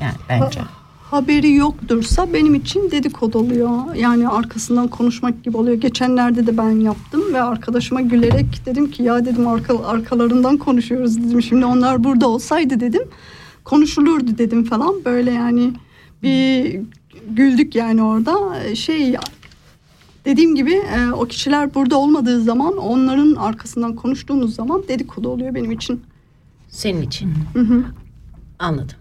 Yani 0.00 0.14
bence. 0.28 0.60
haberi 1.10 1.52
yoktursa 1.54 2.32
benim 2.32 2.54
için 2.54 2.90
dedikodu 2.90 3.38
oluyor. 3.38 3.94
Yani 3.94 4.28
arkasından 4.28 4.88
konuşmak 4.88 5.44
gibi 5.44 5.56
oluyor. 5.56 5.76
Geçenlerde 5.76 6.46
de 6.46 6.58
ben 6.58 6.70
yaptım 6.80 7.22
ve 7.34 7.42
arkadaşıma 7.42 8.00
gülerek 8.00 8.46
dedim 8.66 8.90
ki 8.90 9.02
ya 9.02 9.24
dedim 9.24 9.48
arka, 9.48 9.84
arkalarından 9.84 10.56
konuşuyoruz 10.56 11.18
dedim. 11.24 11.42
Şimdi 11.42 11.64
onlar 11.64 12.04
burada 12.04 12.28
olsaydı 12.28 12.80
dedim 12.80 13.02
konuşulurdu 13.68 14.38
dedim 14.38 14.64
falan. 14.64 15.04
Böyle 15.04 15.30
yani 15.30 15.72
bir 16.22 16.80
güldük 17.30 17.74
yani 17.74 18.02
orada. 18.02 18.64
Şey 18.74 19.16
dediğim 20.24 20.54
gibi 20.54 20.72
e, 20.72 21.12
o 21.12 21.24
kişiler 21.24 21.74
burada 21.74 21.98
olmadığı 21.98 22.40
zaman 22.42 22.76
onların 22.76 23.34
arkasından 23.34 23.94
konuştuğumuz 23.94 24.54
zaman 24.54 24.82
dedikodu 24.88 25.28
oluyor 25.28 25.54
benim 25.54 25.70
için. 25.70 26.02
Senin 26.68 27.02
için. 27.02 27.34
Hı 27.52 27.60
hı. 27.60 27.84
Anladım. 28.58 28.96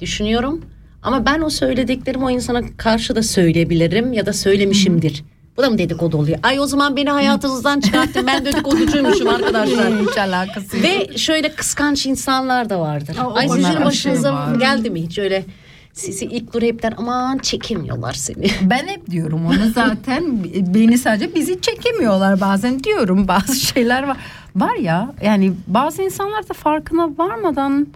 Düşünüyorum. 0.00 0.60
Ama 1.02 1.26
ben 1.26 1.40
o 1.40 1.50
söylediklerimi 1.50 2.24
o 2.24 2.30
insana 2.30 2.62
karşı 2.76 3.16
da 3.16 3.22
söyleyebilirim 3.22 4.12
ya 4.12 4.26
da 4.26 4.32
söylemişimdir. 4.32 5.24
Bu 5.58 5.62
da 5.62 5.70
mı 5.70 5.78
dedikodu 5.78 6.16
oluyor? 6.16 6.38
Ay 6.42 6.60
o 6.60 6.66
zaman 6.66 6.96
beni 6.96 7.10
hayatınızdan 7.10 7.80
çıkarttın. 7.80 8.26
Ben 8.26 8.44
dedikoducuymuşum 8.44 9.28
arkadaşlar. 9.28 9.92
Hiç 10.10 10.18
alakası 10.18 10.76
yok. 10.76 10.84
Ve 10.84 11.18
şöyle 11.18 11.52
kıskanç 11.54 12.06
insanlar 12.06 12.70
da 12.70 12.80
vardır. 12.80 13.16
Aa, 13.20 13.34
Ay 13.34 13.48
sizin 13.48 13.62
Şey 13.72 13.84
başınıza 13.84 14.32
var. 14.34 14.54
geldi 14.54 14.90
mi 14.90 15.02
hiç 15.02 15.18
öyle 15.18 15.44
sizi 15.92 16.24
ilk 16.24 16.52
dur 16.54 16.62
hepten 16.62 16.94
aman 16.96 17.38
çekemiyorlar 17.38 18.12
seni. 18.12 18.46
Ben 18.62 18.86
hep 18.86 19.10
diyorum 19.10 19.46
onu 19.46 19.70
zaten 19.74 20.44
beni 20.74 20.98
sadece 20.98 21.34
bizi 21.34 21.60
çekemiyorlar 21.60 22.40
bazen 22.40 22.84
diyorum 22.84 23.28
bazı 23.28 23.54
şeyler 23.56 24.02
var. 24.02 24.16
Var 24.56 24.74
ya 24.76 25.12
yani 25.22 25.52
bazı 25.66 26.02
insanlar 26.02 26.48
da 26.48 26.54
farkına 26.54 27.10
varmadan 27.18 27.86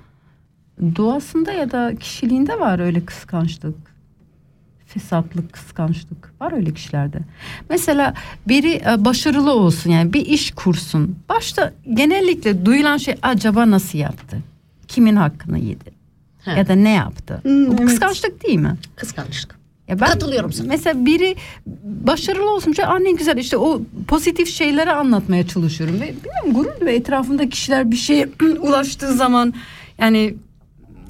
doğasında 0.96 1.52
ya 1.52 1.70
da 1.70 1.92
kişiliğinde 2.00 2.60
var 2.60 2.78
öyle 2.78 3.04
kıskançlık. 3.04 3.91
Fesatlık, 4.94 5.52
kıskançlık 5.52 6.40
var 6.40 6.52
öyle 6.52 6.74
kişilerde. 6.74 7.18
Mesela 7.70 8.14
biri 8.48 8.72
e, 8.90 9.04
başarılı 9.04 9.52
olsun 9.52 9.90
yani 9.90 10.12
bir 10.12 10.26
iş 10.26 10.50
kursun. 10.50 11.16
Başta 11.28 11.72
genellikle 11.94 12.66
duyulan 12.66 12.96
şey 12.96 13.14
acaba 13.22 13.70
nasıl 13.70 13.98
yaptı? 13.98 14.38
Kimin 14.88 15.16
hakkını 15.16 15.58
yedi? 15.58 15.92
Ha. 16.44 16.52
Ya 16.52 16.68
da 16.68 16.74
ne 16.74 16.92
yaptı? 16.92 17.40
Hmm, 17.42 17.66
Bu 17.68 17.72
evet. 17.72 17.86
kıskançlık 17.86 18.44
değil 18.46 18.58
mi? 18.58 18.76
Kıskançlık. 18.96 19.62
Ya 19.88 20.00
ben 20.00 20.06
Katılıyorum 20.06 20.52
sana. 20.52 20.68
Mesela 20.68 21.06
biri 21.06 21.36
başarılı 21.84 22.50
olsun. 22.54 22.74
Aa 22.86 22.98
ne 22.98 23.12
güzel 23.12 23.36
işte 23.36 23.56
o 23.56 23.82
pozitif 24.08 24.48
şeyleri 24.48 24.92
anlatmaya 24.92 25.46
çalışıyorum. 25.46 26.00
Ve 26.00 26.14
bilmiyorum 26.24 26.52
gurur 26.54 26.86
ve 26.86 26.94
etrafında 26.94 27.48
kişiler 27.48 27.90
bir 27.90 27.96
şeye 27.96 28.28
ulaştığı 28.60 29.12
zaman 29.12 29.54
yani 29.98 30.34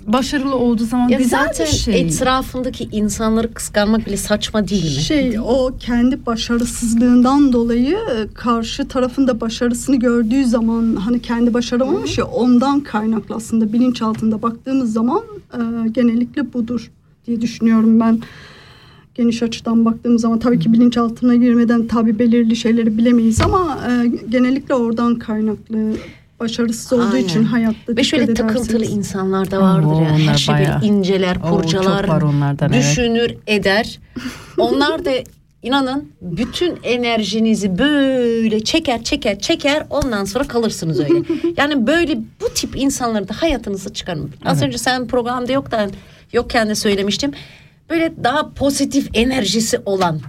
başarılı 0.07 0.57
olduğu 0.57 0.85
zaman 0.85 1.09
Ya 1.09 1.19
güzel 1.19 1.47
zaten 1.49 1.67
bir 1.67 1.73
şey. 1.73 2.01
etrafındaki 2.01 2.89
insanları 2.93 3.55
kıskanmak 3.55 4.07
bile 4.07 4.17
saçma 4.17 4.69
değil 4.69 4.85
mi? 4.97 5.03
Şey 5.03 5.39
o 5.41 5.71
kendi 5.81 6.27
başarısızlığından 6.27 7.53
dolayı 7.53 7.97
e, 7.97 8.35
karşı 8.35 8.89
tarafın 8.89 9.27
da 9.27 9.41
başarısını 9.41 9.97
gördüğü 9.97 10.45
zaman 10.45 10.97
hani 10.97 11.23
kendi 11.23 11.55
başaramamış 11.55 12.19
ya 12.19 12.25
ondan 12.25 12.81
kaynaklı 12.81 13.35
aslında 13.35 13.73
bilinç 13.73 14.03
altında 14.03 14.43
baktığımız 14.43 14.93
zaman 14.93 15.23
e, 15.55 15.89
genellikle 15.89 16.53
budur 16.53 16.91
diye 17.27 17.41
düşünüyorum 17.41 18.01
ben. 18.01 18.21
Geniş 19.15 19.43
açıdan 19.43 19.85
baktığımız 19.85 20.23
zaman 20.23 20.39
tabii 20.39 20.59
ki 20.59 20.73
bilinçaltına 20.73 21.35
girmeden 21.35 21.87
tabii 21.87 22.19
belirli 22.19 22.57
şeyleri 22.57 22.99
bilemeyiz 22.99 23.41
ama 23.41 23.79
e, 23.91 24.07
genellikle 24.29 24.75
oradan 24.75 25.19
kaynaklı 25.19 25.79
başarısız 26.43 26.93
olduğu 26.93 27.03
Aynen. 27.14 27.24
için 27.24 27.45
hayatta 27.45 27.97
Ve 27.97 28.05
şöyle 28.05 28.34
takıntılı 28.34 28.76
ederseniz. 28.76 28.97
insanlar 28.97 29.51
da 29.51 29.61
vardır 29.61 29.86
Oo, 29.86 30.03
ya. 30.03 30.18
Her 30.18 30.34
şeyi 30.38 30.57
bayağı. 30.59 30.82
inceler, 30.84 31.36
Oo, 31.36 31.51
kurcalar, 31.51 32.09
var 32.09 32.22
onlardan, 32.22 32.72
evet. 32.72 32.82
düşünür, 32.82 33.34
eder. 33.47 33.99
Onlar 34.59 35.05
da 35.05 35.11
inanın 35.62 36.12
bütün 36.22 36.78
enerjinizi 36.82 37.78
böyle 37.78 38.64
çeker 38.64 39.03
çeker 39.05 39.38
çeker 39.38 39.86
ondan 39.90 40.24
sonra 40.24 40.45
kalırsınız 40.45 41.01
öyle. 41.01 41.14
Yani 41.57 41.86
böyle 41.86 42.18
bu 42.40 42.49
tip 42.55 42.76
insanları 42.76 43.28
da 43.28 43.34
hayatınıza 43.43 43.93
çıkarın. 43.93 44.30
Az 44.45 44.59
Evet. 44.59 44.68
önce 44.68 44.78
sen 44.78 45.07
programda 45.07 45.53
yoktan 45.53 45.90
yokken 46.32 46.68
de 46.68 46.74
söylemiştim. 46.74 47.30
Böyle 47.90 48.12
daha 48.24 48.51
pozitif 48.51 49.09
enerjisi 49.14 49.78
olan 49.86 50.20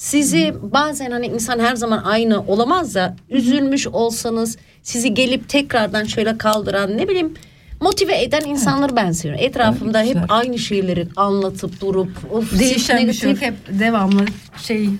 sizi 0.00 0.54
bazen 0.62 1.10
hani 1.10 1.26
insan 1.26 1.58
her 1.58 1.76
zaman 1.76 2.02
aynı 2.04 2.40
olamaz 2.46 2.94
da 2.94 3.16
üzülmüş 3.30 3.86
olsanız 3.86 4.58
sizi 4.82 5.14
gelip 5.14 5.48
tekrardan 5.48 6.04
şöyle 6.04 6.38
kaldıran 6.38 6.96
ne 6.96 7.08
bileyim 7.08 7.34
motive 7.80 8.22
eden 8.22 8.40
insanları 8.40 8.96
ben 8.96 9.12
seviyorum. 9.12 9.44
Etrafımda 9.44 10.02
hep 10.02 10.16
aynı 10.28 10.58
şeyleri 10.58 11.08
anlatıp 11.16 11.80
durup 11.80 12.10
of, 12.32 12.58
Değişen 12.58 13.08
bir 13.08 13.12
şey 13.12 13.30
yok. 13.30 13.42
Hep 13.42 13.54
devamlı 13.78 14.24
şey 14.62 14.90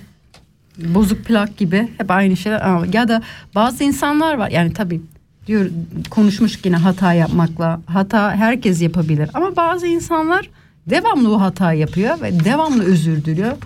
bozuk 0.77 1.25
plak 1.25 1.57
gibi 1.57 1.89
hep 1.97 2.11
aynı 2.11 2.37
şeyler. 2.37 2.93
Ya 2.93 3.07
da 3.07 3.21
bazı 3.55 3.83
insanlar 3.83 4.33
var 4.33 4.49
yani 4.49 4.73
tabii 4.73 5.01
diyor 5.47 5.69
konuşmuş 6.09 6.59
yine 6.63 6.77
hata 6.77 7.13
yapmakla. 7.13 7.81
Hata 7.85 8.35
herkes 8.35 8.81
yapabilir 8.81 9.29
ama 9.33 9.55
bazı 9.55 9.87
insanlar 9.87 10.49
devamlı 10.87 11.35
o 11.35 11.41
hata 11.41 11.73
yapıyor 11.73 12.21
ve 12.21 12.45
devamlı 12.45 12.83
özür 12.83 13.25
diliyor. 13.25 13.57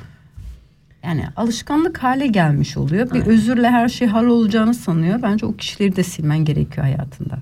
Yani 1.05 1.23
alışkanlık 1.35 1.97
hale 1.97 2.27
gelmiş 2.27 2.77
oluyor. 2.77 3.11
Bir 3.13 3.21
özürle 3.25 3.69
her 3.69 3.89
şey 3.89 4.07
hallolacağını 4.07 4.73
sanıyor. 4.73 5.21
Bence 5.21 5.45
o 5.45 5.55
kişileri 5.55 5.95
de 5.95 6.03
silmen 6.03 6.45
gerekiyor 6.45 6.85
hayatında. 6.85 7.37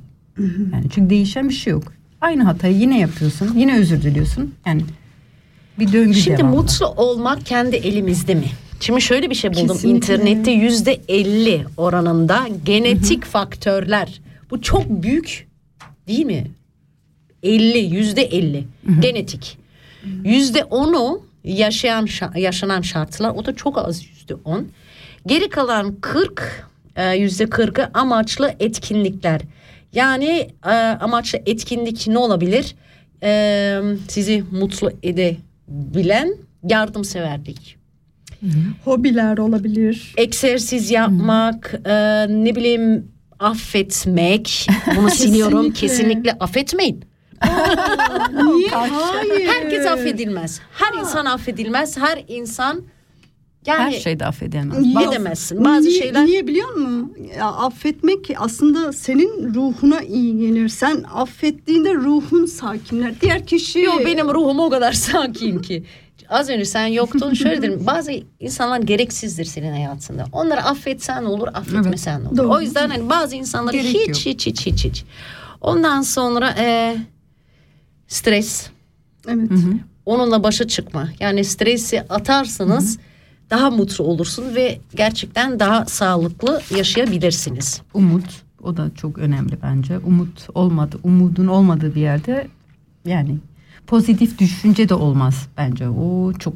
Yani 0.74 0.86
çünkü 0.96 1.10
değişen 1.10 1.50
bir 1.50 1.54
şey 1.54 1.72
yok. 1.72 1.84
Aynı 2.22 2.44
hatayı 2.44 2.78
yine 2.78 3.00
yapıyorsun. 3.00 3.54
Yine 3.56 3.78
özür 3.80 4.02
diliyorsun. 4.02 4.54
Yani 4.66 4.82
bir 5.80 5.94
döngü 5.94 6.14
Şimdi 6.14 6.38
devamlı. 6.38 6.56
mutlu 6.56 6.88
olmak 6.88 7.46
kendi 7.46 7.76
elimizde 7.76 8.36
mi? 8.36 8.46
Şimdi 8.80 9.02
şöyle 9.02 9.30
bir 9.30 9.36
şey 9.36 9.54
buldum 9.54 9.68
Kesinlikle. 9.68 10.14
internette 10.14 10.52
yüzde 10.52 11.02
50 11.08 11.66
oranında 11.78 12.48
genetik 12.66 13.26
faktörler. 13.26 14.22
Bu 14.52 14.62
çok 14.62 14.90
büyük 14.90 15.48
değil 16.08 16.26
mi? 16.26 16.48
50 17.44 17.78
yüzde 17.78 18.22
50 18.22 18.64
genetik. 19.00 19.58
Yüzde 20.24 20.60
10'u 20.60 21.22
yaşayan 21.44 22.06
şa- 22.06 22.40
yaşanan 22.40 22.82
şartlar 22.82 23.30
o 23.30 23.46
da 23.46 23.56
çok 23.56 23.78
az 23.78 24.06
yüzde 24.06 24.36
10. 24.46 24.68
Geri 25.26 25.50
kalan 25.50 25.96
40 26.02 26.70
e, 26.96 27.16
yüzde 27.16 27.44
40'ı 27.44 27.90
amaçlı 27.94 28.54
etkinlikler. 28.60 29.42
Yani 29.94 30.48
e, 30.66 30.70
amaçlı 30.76 31.40
etkinlik 31.46 32.08
ne 32.08 32.18
olabilir? 32.18 32.76
E, 33.24 33.82
sizi 34.08 34.44
mutlu 34.52 34.92
edebilen 35.04 36.36
yardımseverlik. 36.70 37.78
Hobiler 38.86 39.38
olabilir. 39.38 40.14
Egzersiz 40.18 40.92
yapmak, 40.92 41.74
e, 41.86 41.94
ne 42.30 42.56
bileyim 42.56 43.08
affetmek. 43.40 44.68
Bunu 44.96 45.10
siliyorum. 45.22 45.72
Kesinlikle 45.74 46.32
affetmeyin. 46.32 47.06
Niye? 48.44 48.70
Hayır. 48.70 49.48
Herkes 49.48 49.86
affedilmez. 49.86 50.60
Her 50.74 51.00
insan 51.00 51.26
affedilmez. 51.26 51.98
Her 51.98 52.24
insan 52.28 52.84
yani 53.66 53.80
Her 53.80 53.92
şeyde 53.92 54.26
affedemez. 54.26 54.80
Niye- 54.80 55.08
edemezsin. 55.08 55.66
Bazı 55.66 55.88
niye, 55.88 56.02
şeyler 56.02 56.26
Niye 56.26 56.48
biliyor 56.48 56.70
musun? 56.70 57.18
Ya, 57.38 57.46
affetmek 57.46 58.32
aslında 58.38 58.94
senin 58.94 59.54
ruhuna 59.54 60.02
iyi 60.02 60.38
gelir. 60.38 60.70
Sen 60.70 61.04
affettiğinde 61.14 61.94
ruhun 61.94 62.46
sakinler. 62.46 63.22
Diğer 63.22 63.46
kişi... 63.46 63.80
Yo 63.80 63.92
benim 64.06 64.30
ruhum 64.34 64.60
o 64.60 64.70
kadar 64.70 64.92
sakin 64.94 65.60
ki. 65.60 65.84
Az 66.30 66.50
önce 66.50 66.66
sen 66.66 66.88
yoktun 66.88 67.34
şöyle 67.34 67.62
dedim. 67.62 67.84
Bazı 67.88 68.12
insanlar 68.40 68.80
gereksizdir 68.80 69.46
senin 69.46 69.72
hayatında. 69.72 70.26
Onları 70.32 70.64
affetsen 70.64 71.24
olur, 71.24 71.48
affetmesen 71.54 72.26
olur. 72.26 72.38
Doğru. 72.38 72.50
O 72.50 72.62
yüzden 72.62 72.90
hani 72.90 73.10
bazı 73.10 73.36
insanları 73.36 73.78
hiç, 73.78 74.08
yok. 74.08 74.18
hiç 74.18 74.46
hiç 74.46 74.66
hiç 74.66 74.86
hiç. 74.86 75.04
Ondan 75.62 76.02
sonra 76.02 76.56
e, 76.58 76.98
stres. 78.14 78.70
Evet. 79.28 79.52
Onunla 80.06 80.44
başa 80.44 80.68
çıkma. 80.68 81.10
Yani 81.20 81.44
stresi 81.44 82.02
atarsanız 82.02 83.00
daha 83.50 83.70
mutlu 83.70 84.04
olursun 84.04 84.56
ve 84.56 84.80
gerçekten 84.96 85.60
daha 85.60 85.86
sağlıklı 85.86 86.62
yaşayabilirsiniz. 86.78 87.82
Umut 87.94 88.44
o 88.64 88.78
da 88.78 88.92
çok 88.96 89.18
önemli 89.18 89.58
bence. 89.64 89.98
Umut 89.98 90.48
olmadı, 90.54 91.00
umudun 91.04 91.48
olmadığı 91.48 91.96
bir 91.96 92.02
yerde 92.02 92.48
yani 93.06 93.38
pozitif 93.88 94.40
düşünce 94.40 94.90
de 94.90 94.94
olmaz 94.94 95.48
bence. 95.58 95.90
O 95.90 96.34
çok 96.34 96.54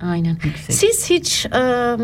Aynen. 0.00 0.38
yüksek. 0.44 0.74
Siz 0.74 1.10
hiç 1.10 1.46
e, 1.46 1.96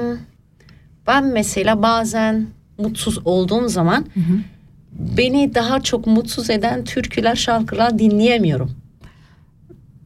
ben 1.07 1.25
mesela 1.25 1.83
bazen 1.83 2.47
mutsuz 2.79 3.19
olduğum 3.25 3.69
zaman 3.69 4.07
beni 4.93 5.55
daha 5.55 5.81
çok 5.81 6.07
mutsuz 6.07 6.51
eden 6.51 6.85
türküler, 6.85 7.37
şarkılar 7.37 7.99
dinleyemiyorum. 7.99 8.71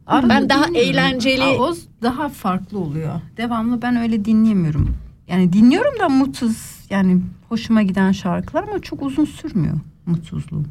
Arada 0.07 0.29
ben 0.29 0.49
daha 0.49 0.67
eğlenceli 0.75 1.43
Aa, 1.43 1.59
o 1.63 1.75
daha 2.03 2.29
farklı 2.29 2.79
oluyor. 2.79 3.21
Devamlı 3.37 3.83
ben 3.83 3.97
öyle 3.97 4.25
dinleyemiyorum. 4.25 4.97
Yani 5.29 5.53
dinliyorum 5.53 6.01
da 6.01 6.09
mutsuz 6.09 6.57
yani 6.91 7.21
hoşuma 7.49 7.83
giden 7.83 8.13
şarkılar 8.13 8.63
ama 8.63 8.79
çok 8.79 9.03
uzun 9.03 9.25
sürmüyor 9.25 9.75
mutsuzluğum. 10.07 10.65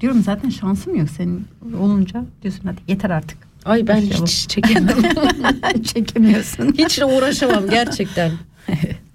Diyorum 0.00 0.22
zaten 0.22 0.48
şansım 0.48 0.94
yok 0.94 1.08
senin 1.10 1.44
olunca 1.80 2.24
diyorsun 2.42 2.62
hadi 2.64 2.80
yeter 2.88 3.10
artık. 3.10 3.38
Ay 3.64 3.88
ben 3.88 3.96
Başlayalım. 3.96 4.26
hiç 4.26 4.48
çekemem. 4.48 5.02
Çekemiyorsun. 5.84 6.72
hiç 6.78 6.98
uğraşamam 7.02 7.70
gerçekten. 7.70 8.32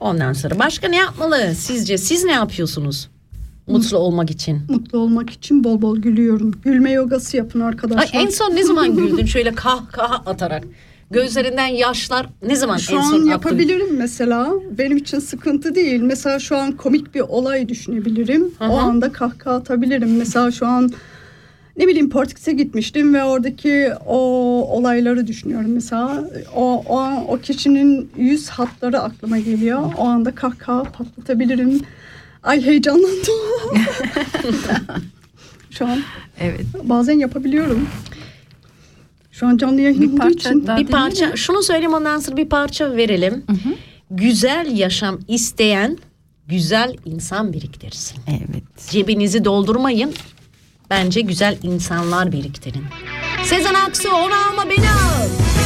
Ondan 0.00 0.32
sonra 0.32 0.58
başka 0.58 0.88
ne 0.88 0.96
yapmalı 0.96 1.54
sizce? 1.54 1.98
Siz 1.98 2.24
ne 2.24 2.32
yapıyorsunuz? 2.32 3.08
Mutlu 3.66 3.98
olmak 3.98 4.30
için. 4.30 4.62
Mutlu 4.68 4.98
olmak 4.98 5.30
için 5.30 5.64
bol 5.64 5.82
bol 5.82 5.96
gülüyorum. 5.98 6.50
Gülme 6.64 6.90
yogası 6.92 7.36
yapın 7.36 7.60
Ay, 7.60 7.66
arkadaşlar. 7.68 8.20
en 8.20 8.28
son 8.28 8.50
ne 8.56 8.64
zaman 8.64 8.96
güldün 8.96 9.24
şöyle 9.26 9.54
kahkaha 9.54 10.14
atarak? 10.26 10.64
Gözlerinden 11.10 11.66
yaşlar 11.66 12.26
ne 12.46 12.56
zaman 12.56 12.76
Şu 12.76 12.92
en 12.92 12.96
an 12.96 13.02
son 13.02 13.14
aktın? 13.16 13.26
yapabilirim 13.30 13.96
mesela. 13.96 14.50
Benim 14.78 14.96
için 14.96 15.18
sıkıntı 15.18 15.74
değil. 15.74 16.00
Mesela 16.00 16.38
şu 16.38 16.56
an 16.56 16.72
komik 16.72 17.14
bir 17.14 17.20
olay 17.20 17.68
düşünebilirim. 17.68 18.42
Hı 18.58 18.64
hı. 18.64 18.68
O 18.68 18.76
anda 18.76 19.12
kahkaha 19.12 19.54
atabilirim. 19.54 20.16
Mesela 20.16 20.50
şu 20.50 20.66
an 20.66 20.90
ne 21.76 21.86
bileyim 21.88 22.10
Portekiz'e 22.10 22.52
gitmiştim 22.52 23.14
ve 23.14 23.24
oradaki 23.24 23.88
o 24.06 24.16
olayları 24.76 25.26
düşünüyorum 25.26 25.70
mesela. 25.72 26.24
O, 26.54 26.84
o, 26.88 26.98
an 26.98 27.30
o 27.30 27.38
kişinin 27.38 28.10
yüz 28.16 28.48
hatları 28.48 29.00
aklıma 29.00 29.38
geliyor. 29.38 29.92
O 29.98 30.04
anda 30.04 30.34
kahkaha 30.34 30.82
patlatabilirim. 30.82 31.80
Ay 32.42 32.62
heyecanlandım. 32.66 33.34
şu 35.70 35.86
an 35.86 35.98
Evet. 36.40 36.66
bazen 36.84 37.18
yapabiliyorum. 37.18 37.88
Şu 39.32 39.46
an 39.46 39.56
canlı 39.56 39.80
yayın 39.80 40.00
Bir 40.12 40.16
parça 40.16 40.50
için. 40.50 40.66
daha 40.66 40.76
bir 40.76 40.86
parça 40.86 41.36
şunu 41.36 41.62
söyleyeyim 41.62 41.94
ondan 41.94 42.18
sonra 42.18 42.36
bir 42.36 42.48
parça 42.48 42.96
verelim. 42.96 43.44
Güzel 44.10 44.76
yaşam 44.78 45.18
isteyen 45.28 45.98
güzel 46.48 46.96
insan 47.04 47.52
biriktirsin. 47.52 48.18
Evet. 48.28 48.88
Cebinizi 48.90 49.44
doldurmayın. 49.44 50.12
Bence 50.90 51.20
güzel 51.20 51.58
insanlar 51.62 52.32
biriktirin. 52.32 52.84
Sezen 53.44 53.74
Aksu 53.74 54.08
onu 54.08 54.34
alma 54.50 54.70
beni 54.70 54.88
al. 54.90 55.59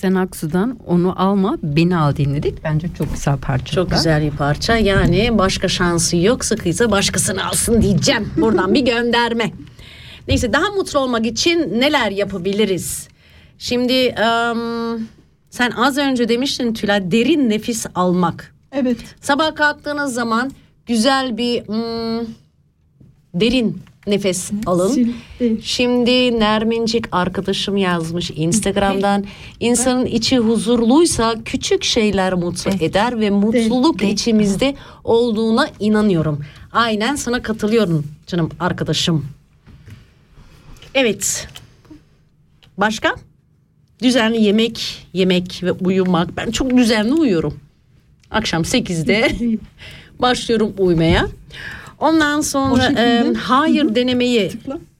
Sezen 0.00 0.14
Aksu'dan 0.14 0.78
onu 0.86 1.22
alma 1.22 1.58
beni 1.62 1.96
al 1.96 2.16
dinledik. 2.16 2.64
Bence 2.64 2.88
çok 2.98 3.14
güzel 3.14 3.36
parça. 3.36 3.74
Çok 3.74 3.90
güzel 3.90 4.22
bir 4.22 4.30
parça. 4.30 4.76
Yani 4.76 5.38
başka 5.38 5.68
şansı 5.68 6.16
yok. 6.16 6.44
Sıkıysa 6.44 6.90
başkasını 6.90 7.46
alsın 7.46 7.82
diyeceğim. 7.82 8.32
Buradan 8.36 8.74
bir 8.74 8.80
gönderme. 8.80 9.52
Neyse 10.28 10.52
daha 10.52 10.70
mutlu 10.70 10.98
olmak 10.98 11.26
için 11.26 11.80
neler 11.80 12.10
yapabiliriz? 12.10 13.08
Şimdi 13.58 13.92
em, 13.92 14.58
sen 15.50 15.70
az 15.70 15.98
önce 15.98 16.28
demiştin 16.28 16.74
Tülay 16.74 17.10
derin 17.10 17.50
nefis 17.50 17.86
almak. 17.94 18.54
Evet. 18.72 18.98
Sabah 19.20 19.54
kalktığınız 19.54 20.14
zaman 20.14 20.50
güzel 20.86 21.36
bir 21.36 21.66
hmm, 21.66 22.26
derin 23.34 23.82
nefes 24.06 24.50
alın. 24.66 25.14
Şimdi 25.62 26.40
Nermincik 26.40 27.04
arkadaşım 27.12 27.76
yazmış 27.76 28.30
Instagram'dan 28.30 29.24
insanın 29.60 30.06
içi 30.06 30.38
huzurluysa 30.38 31.34
küçük 31.44 31.84
şeyler 31.84 32.34
mutlu 32.34 32.70
eder 32.84 33.20
ve 33.20 33.30
mutluluk 33.30 34.02
içimizde 34.02 34.74
olduğuna 35.04 35.68
inanıyorum. 35.80 36.44
Aynen 36.72 37.14
sana 37.14 37.42
katılıyorum 37.42 38.06
canım 38.26 38.50
arkadaşım. 38.60 39.26
Evet. 40.94 41.48
Başka? 42.78 43.14
Düzenli 44.02 44.42
yemek, 44.42 45.06
yemek 45.12 45.60
ve 45.62 45.72
uyumak. 45.72 46.36
Ben 46.36 46.50
çok 46.50 46.76
düzenli 46.76 47.12
uyuyorum. 47.12 47.60
Akşam 48.30 48.62
8'de 48.62 49.32
başlıyorum 50.18 50.72
uyumaya. 50.78 51.28
Ondan 52.00 52.40
sonra 52.40 52.92
e, 53.02 53.34
hayır 53.34 53.94
denemeyi, 53.94 54.52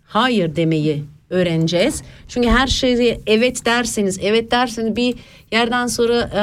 hayır 0.05 0.57
demeyi 0.57 1.05
öğreneceğiz. 1.30 2.03
Çünkü 2.28 2.48
her 2.48 2.66
şeyi 2.66 3.20
evet 3.26 3.66
derseniz, 3.66 4.18
evet 4.22 4.51
derseniz 4.51 4.96
bir 4.96 5.14
yerden 5.53 5.86
sonra 5.86 6.20
e, 6.20 6.42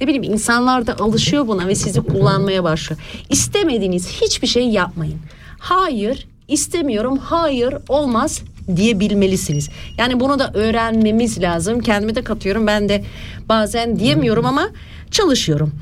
ne 0.00 0.06
bileyim 0.06 0.22
insanlar 0.22 0.86
da 0.86 0.96
alışıyor 0.98 1.48
buna 1.48 1.68
ve 1.68 1.74
sizi 1.74 2.00
kullanmaya 2.00 2.64
başlıyor. 2.64 3.00
İstemediğiniz 3.30 4.08
hiçbir 4.08 4.46
şey 4.46 4.68
yapmayın. 4.68 5.18
Hayır, 5.58 6.28
istemiyorum, 6.48 7.18
hayır 7.18 7.74
olmaz 7.88 8.42
diyebilmelisiniz. 8.76 9.68
Yani 9.98 10.20
bunu 10.20 10.38
da 10.38 10.50
öğrenmemiz 10.54 11.42
lazım. 11.42 11.80
Kendime 11.80 12.14
de 12.14 12.22
katıyorum. 12.22 12.66
Ben 12.66 12.88
de 12.88 13.04
bazen 13.48 13.98
diyemiyorum 13.98 14.46
ama 14.46 14.68
çalışıyorum. 15.10 15.72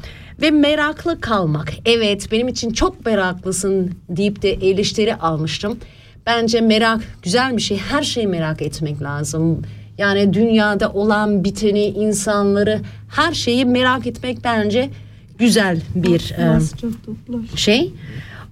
Ve 0.42 0.50
meraklı 0.50 1.20
kalmak. 1.20 1.72
Evet 1.84 2.32
benim 2.32 2.48
için 2.48 2.70
çok 2.70 3.06
meraklısın 3.06 3.94
deyip 4.08 4.42
de 4.42 4.50
eleştiri 4.50 5.14
almıştım. 5.14 5.78
Bence 6.26 6.60
merak 6.60 7.00
güzel 7.22 7.56
bir 7.56 7.62
şey. 7.62 7.78
Her 7.78 8.02
şeyi 8.02 8.26
merak 8.26 8.62
etmek 8.62 9.02
lazım. 9.02 9.62
Yani 9.98 10.34
dünyada 10.34 10.92
olan 10.92 11.44
biteni, 11.44 11.84
insanları, 11.84 12.80
her 13.10 13.32
şeyi 13.32 13.64
merak 13.64 14.06
etmek 14.06 14.44
bence 14.44 14.90
güzel 15.38 15.80
bir 15.94 16.32
e, 16.32 16.60
şey. 17.56 17.92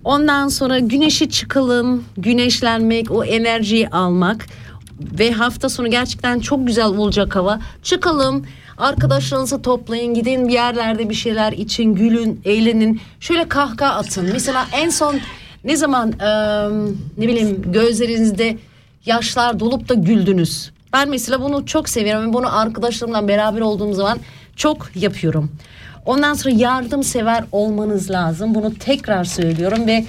Ondan 0.05 0.49
sonra 0.49 0.78
güneşe 0.78 1.30
çıkalım, 1.30 2.05
güneşlenmek, 2.16 3.11
o 3.11 3.24
enerjiyi 3.24 3.89
almak 3.89 4.47
ve 5.18 5.33
hafta 5.33 5.68
sonu 5.68 5.91
gerçekten 5.91 6.41
çok 6.41 6.66
güzel 6.66 6.87
olacak 6.87 7.37
hava. 7.37 7.61
Çıkalım, 7.83 8.47
arkadaşlarınızı 8.79 9.62
toplayın, 9.62 10.14
gidin 10.14 10.49
bir 10.49 10.53
yerlerde 10.53 11.09
bir 11.11 11.14
şeyler 11.14 11.53
için, 11.53 11.95
gülün, 11.95 12.41
eğlenin. 12.45 13.01
Şöyle 13.20 13.49
kahkaha 13.49 13.95
atın. 13.95 14.31
Mesela 14.33 14.66
en 14.73 14.91
son 14.91 15.20
ne 15.64 15.77
zaman 15.77 16.12
eee, 16.20 16.93
ne 17.18 17.29
bileyim 17.29 17.62
gözlerinizde 17.73 18.57
yaşlar 19.07 19.61
dolup 19.61 19.89
da 19.89 19.95
güldünüz. 19.95 20.70
Ben 20.93 21.09
mesela 21.09 21.41
bunu 21.41 21.66
çok 21.66 21.89
seviyorum 21.89 22.33
bunu 22.33 22.59
arkadaşlarımla 22.59 23.29
beraber 23.29 23.61
olduğum 23.61 23.93
zaman 23.93 24.18
çok 24.57 24.97
yapıyorum. 24.97 25.51
Ondan 26.07 26.35
sonra 26.35 26.55
yardımsever 26.55 27.45
olmanız 27.53 28.11
lazım. 28.11 28.55
Bunu 28.55 28.75
tekrar 28.75 29.25
söylüyorum 29.25 29.87
ve 29.87 30.05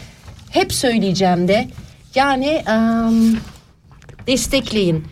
hep 0.49 0.73
söyleyeceğim 0.73 1.47
de. 1.47 1.67
Yani 2.15 2.47
em, 2.47 3.37
destekleyin. 4.27 5.07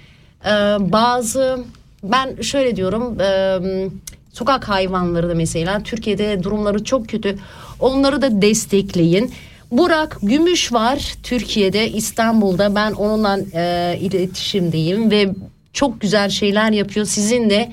Ee, 0.46 0.50
bazı 0.80 1.60
ben 2.04 2.42
şöyle 2.42 2.76
diyorum 2.76 3.22
em, 3.22 3.92
sokak 4.34 4.70
hayvanları 4.70 5.30
da 5.30 5.36
mesela 5.36 5.84
Türkiye'de 5.84 6.44
durumları 6.44 6.84
çok 6.84 7.10
kötü. 7.10 7.38
Onları 7.80 8.22
da 8.22 8.42
destekleyin. 8.42 9.32
Burak 9.72 10.18
Gümüş 10.24 10.74
var 10.74 11.16
Türkiye'de 11.24 11.92
İstanbul'da 11.92 12.76
ben 12.76 12.92
onunla 12.92 13.40
e, 13.54 13.98
iletişimdeyim 14.02 15.12
ve 15.12 15.34
çok 15.74 16.02
güzel 16.02 16.30
şeyler 16.30 16.72
yapıyor. 16.72 17.06
Sizin 17.06 17.50
de 17.50 17.72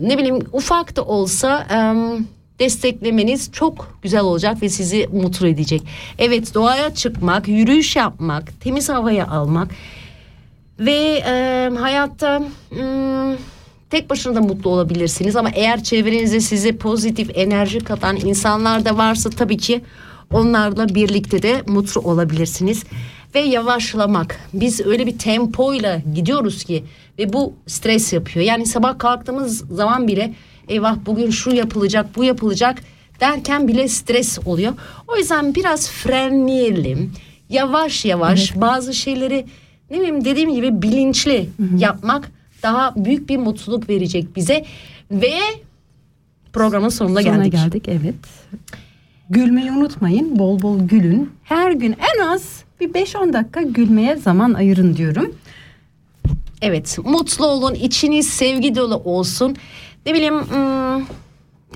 ne 0.00 0.18
bileyim 0.18 0.38
ufak 0.52 0.96
da 0.96 1.04
olsa 1.04 1.66
em, 1.70 2.26
desteklemeniz 2.58 3.52
çok 3.52 3.98
güzel 4.02 4.20
olacak 4.20 4.62
ve 4.62 4.68
sizi 4.68 5.08
mutlu 5.12 5.48
edecek. 5.48 5.82
Evet 6.18 6.54
doğaya 6.54 6.94
çıkmak, 6.94 7.48
yürüyüş 7.48 7.96
yapmak, 7.96 8.60
temiz 8.60 8.88
havaya 8.88 9.26
almak 9.26 9.68
ve 10.80 11.22
em, 11.26 11.76
hayatta 11.76 12.42
hmm, 12.70 13.36
tek 13.90 14.10
başına 14.10 14.34
da 14.34 14.40
mutlu 14.40 14.70
olabilirsiniz 14.70 15.36
ama 15.36 15.50
eğer 15.54 15.82
çevrenizde 15.82 16.40
size 16.40 16.76
pozitif 16.76 17.30
enerji 17.34 17.80
katan 17.80 18.16
insanlar 18.16 18.84
da 18.84 18.98
varsa 18.98 19.30
tabii 19.30 19.56
ki 19.56 19.80
onlarla 20.32 20.94
birlikte 20.94 21.42
de 21.42 21.62
mutlu 21.66 22.00
olabilirsiniz 22.00 22.84
ve 23.34 23.40
yavaşlamak. 23.40 24.40
Biz 24.52 24.86
öyle 24.86 25.06
bir 25.06 25.18
tempoyla 25.18 26.02
gidiyoruz 26.14 26.64
ki 26.64 26.84
ve 27.18 27.32
bu 27.32 27.54
stres 27.66 28.12
yapıyor. 28.12 28.46
Yani 28.46 28.66
sabah 28.66 28.98
kalktığımız 28.98 29.58
zaman 29.58 30.08
bile 30.08 30.34
eyvah 30.68 30.96
bugün 31.06 31.30
şu 31.30 31.50
yapılacak, 31.50 32.16
bu 32.16 32.24
yapılacak 32.24 32.78
derken 33.20 33.68
bile 33.68 33.88
stres 33.88 34.38
oluyor. 34.46 34.72
O 35.08 35.16
yüzden 35.16 35.54
biraz 35.54 35.90
frenleyelim. 35.90 37.12
Yavaş 37.48 38.04
yavaş 38.04 38.60
bazı 38.60 38.94
şeyleri 38.94 39.46
ne 39.90 39.98
bileyim 39.98 40.24
dediğim 40.24 40.54
gibi 40.54 40.82
bilinçli 40.82 41.48
yapmak 41.76 42.30
daha 42.62 42.94
büyük 42.96 43.28
bir 43.28 43.36
mutluluk 43.36 43.88
verecek 43.88 44.36
bize 44.36 44.64
ve 45.10 45.32
programın 46.52 46.88
sonuna 46.88 47.22
Sonuna 47.22 47.46
geldik. 47.46 47.52
geldik 47.52 47.88
evet. 47.88 48.14
Gülmeyi 49.30 49.72
unutmayın. 49.72 50.38
Bol 50.38 50.62
bol 50.62 50.80
gülün. 50.80 51.30
Her 51.44 51.72
gün 51.72 51.96
en 52.16 52.26
az 52.26 52.64
bir 52.80 52.88
5-10 52.92 53.32
dakika 53.32 53.62
gülmeye 53.62 54.16
zaman 54.16 54.54
ayırın 54.54 54.96
diyorum. 54.96 55.34
Evet 56.62 56.98
mutlu 57.04 57.46
olun 57.46 57.74
içiniz 57.74 58.28
sevgi 58.28 58.74
dolu 58.74 58.96
olsun 58.96 59.56
ne 60.06 60.14
bileyim 60.14 60.40
hmm, 60.40 61.04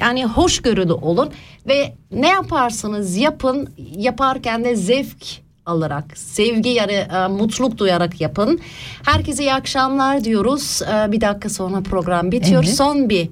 yani 0.00 0.24
hoşgörülü 0.24 0.92
olun 0.92 1.30
ve 1.66 1.94
ne 2.10 2.28
yaparsanız 2.28 3.16
yapın 3.16 3.68
yaparken 3.96 4.64
de 4.64 4.76
zevk 4.76 5.43
alarak 5.66 6.18
sevgi 6.18 6.68
yani 6.68 6.92
e, 6.92 7.28
mutluluk 7.28 7.78
duyarak 7.78 8.20
yapın. 8.20 8.60
Herkese 9.04 9.42
iyi 9.42 9.54
akşamlar 9.54 10.24
diyoruz. 10.24 10.82
E, 10.82 11.12
bir 11.12 11.20
dakika 11.20 11.48
sonra 11.48 11.80
program 11.80 12.32
bitiyor. 12.32 12.64
Evet. 12.64 12.74
Son 12.76 13.08
bir 13.08 13.28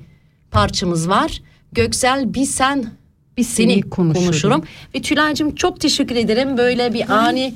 parçamız 0.50 1.08
var. 1.08 1.42
Göksel 1.72 2.34
bir 2.34 2.44
sen 2.44 2.84
bir 3.36 3.44
seni 3.44 3.82
konuşurum. 3.82 4.24
konuşurum. 4.26 4.62
Ve 4.94 5.02
Tülay'cığım 5.02 5.54
çok 5.54 5.80
teşekkür 5.80 6.16
ederim 6.16 6.58
böyle 6.58 6.94
bir 6.94 7.10
ani 7.10 7.54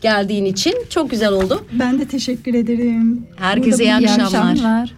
geldiğin 0.00 0.44
için. 0.44 0.74
Çok 0.90 1.10
güzel 1.10 1.32
oldu. 1.32 1.64
Ben 1.72 2.00
de 2.00 2.08
teşekkür 2.08 2.54
ederim. 2.54 3.26
Herkese 3.36 3.84
iyi 3.84 3.92
Burada- 3.98 4.12
akşamlar. 4.24 4.50
Akşamüstü 4.52 4.97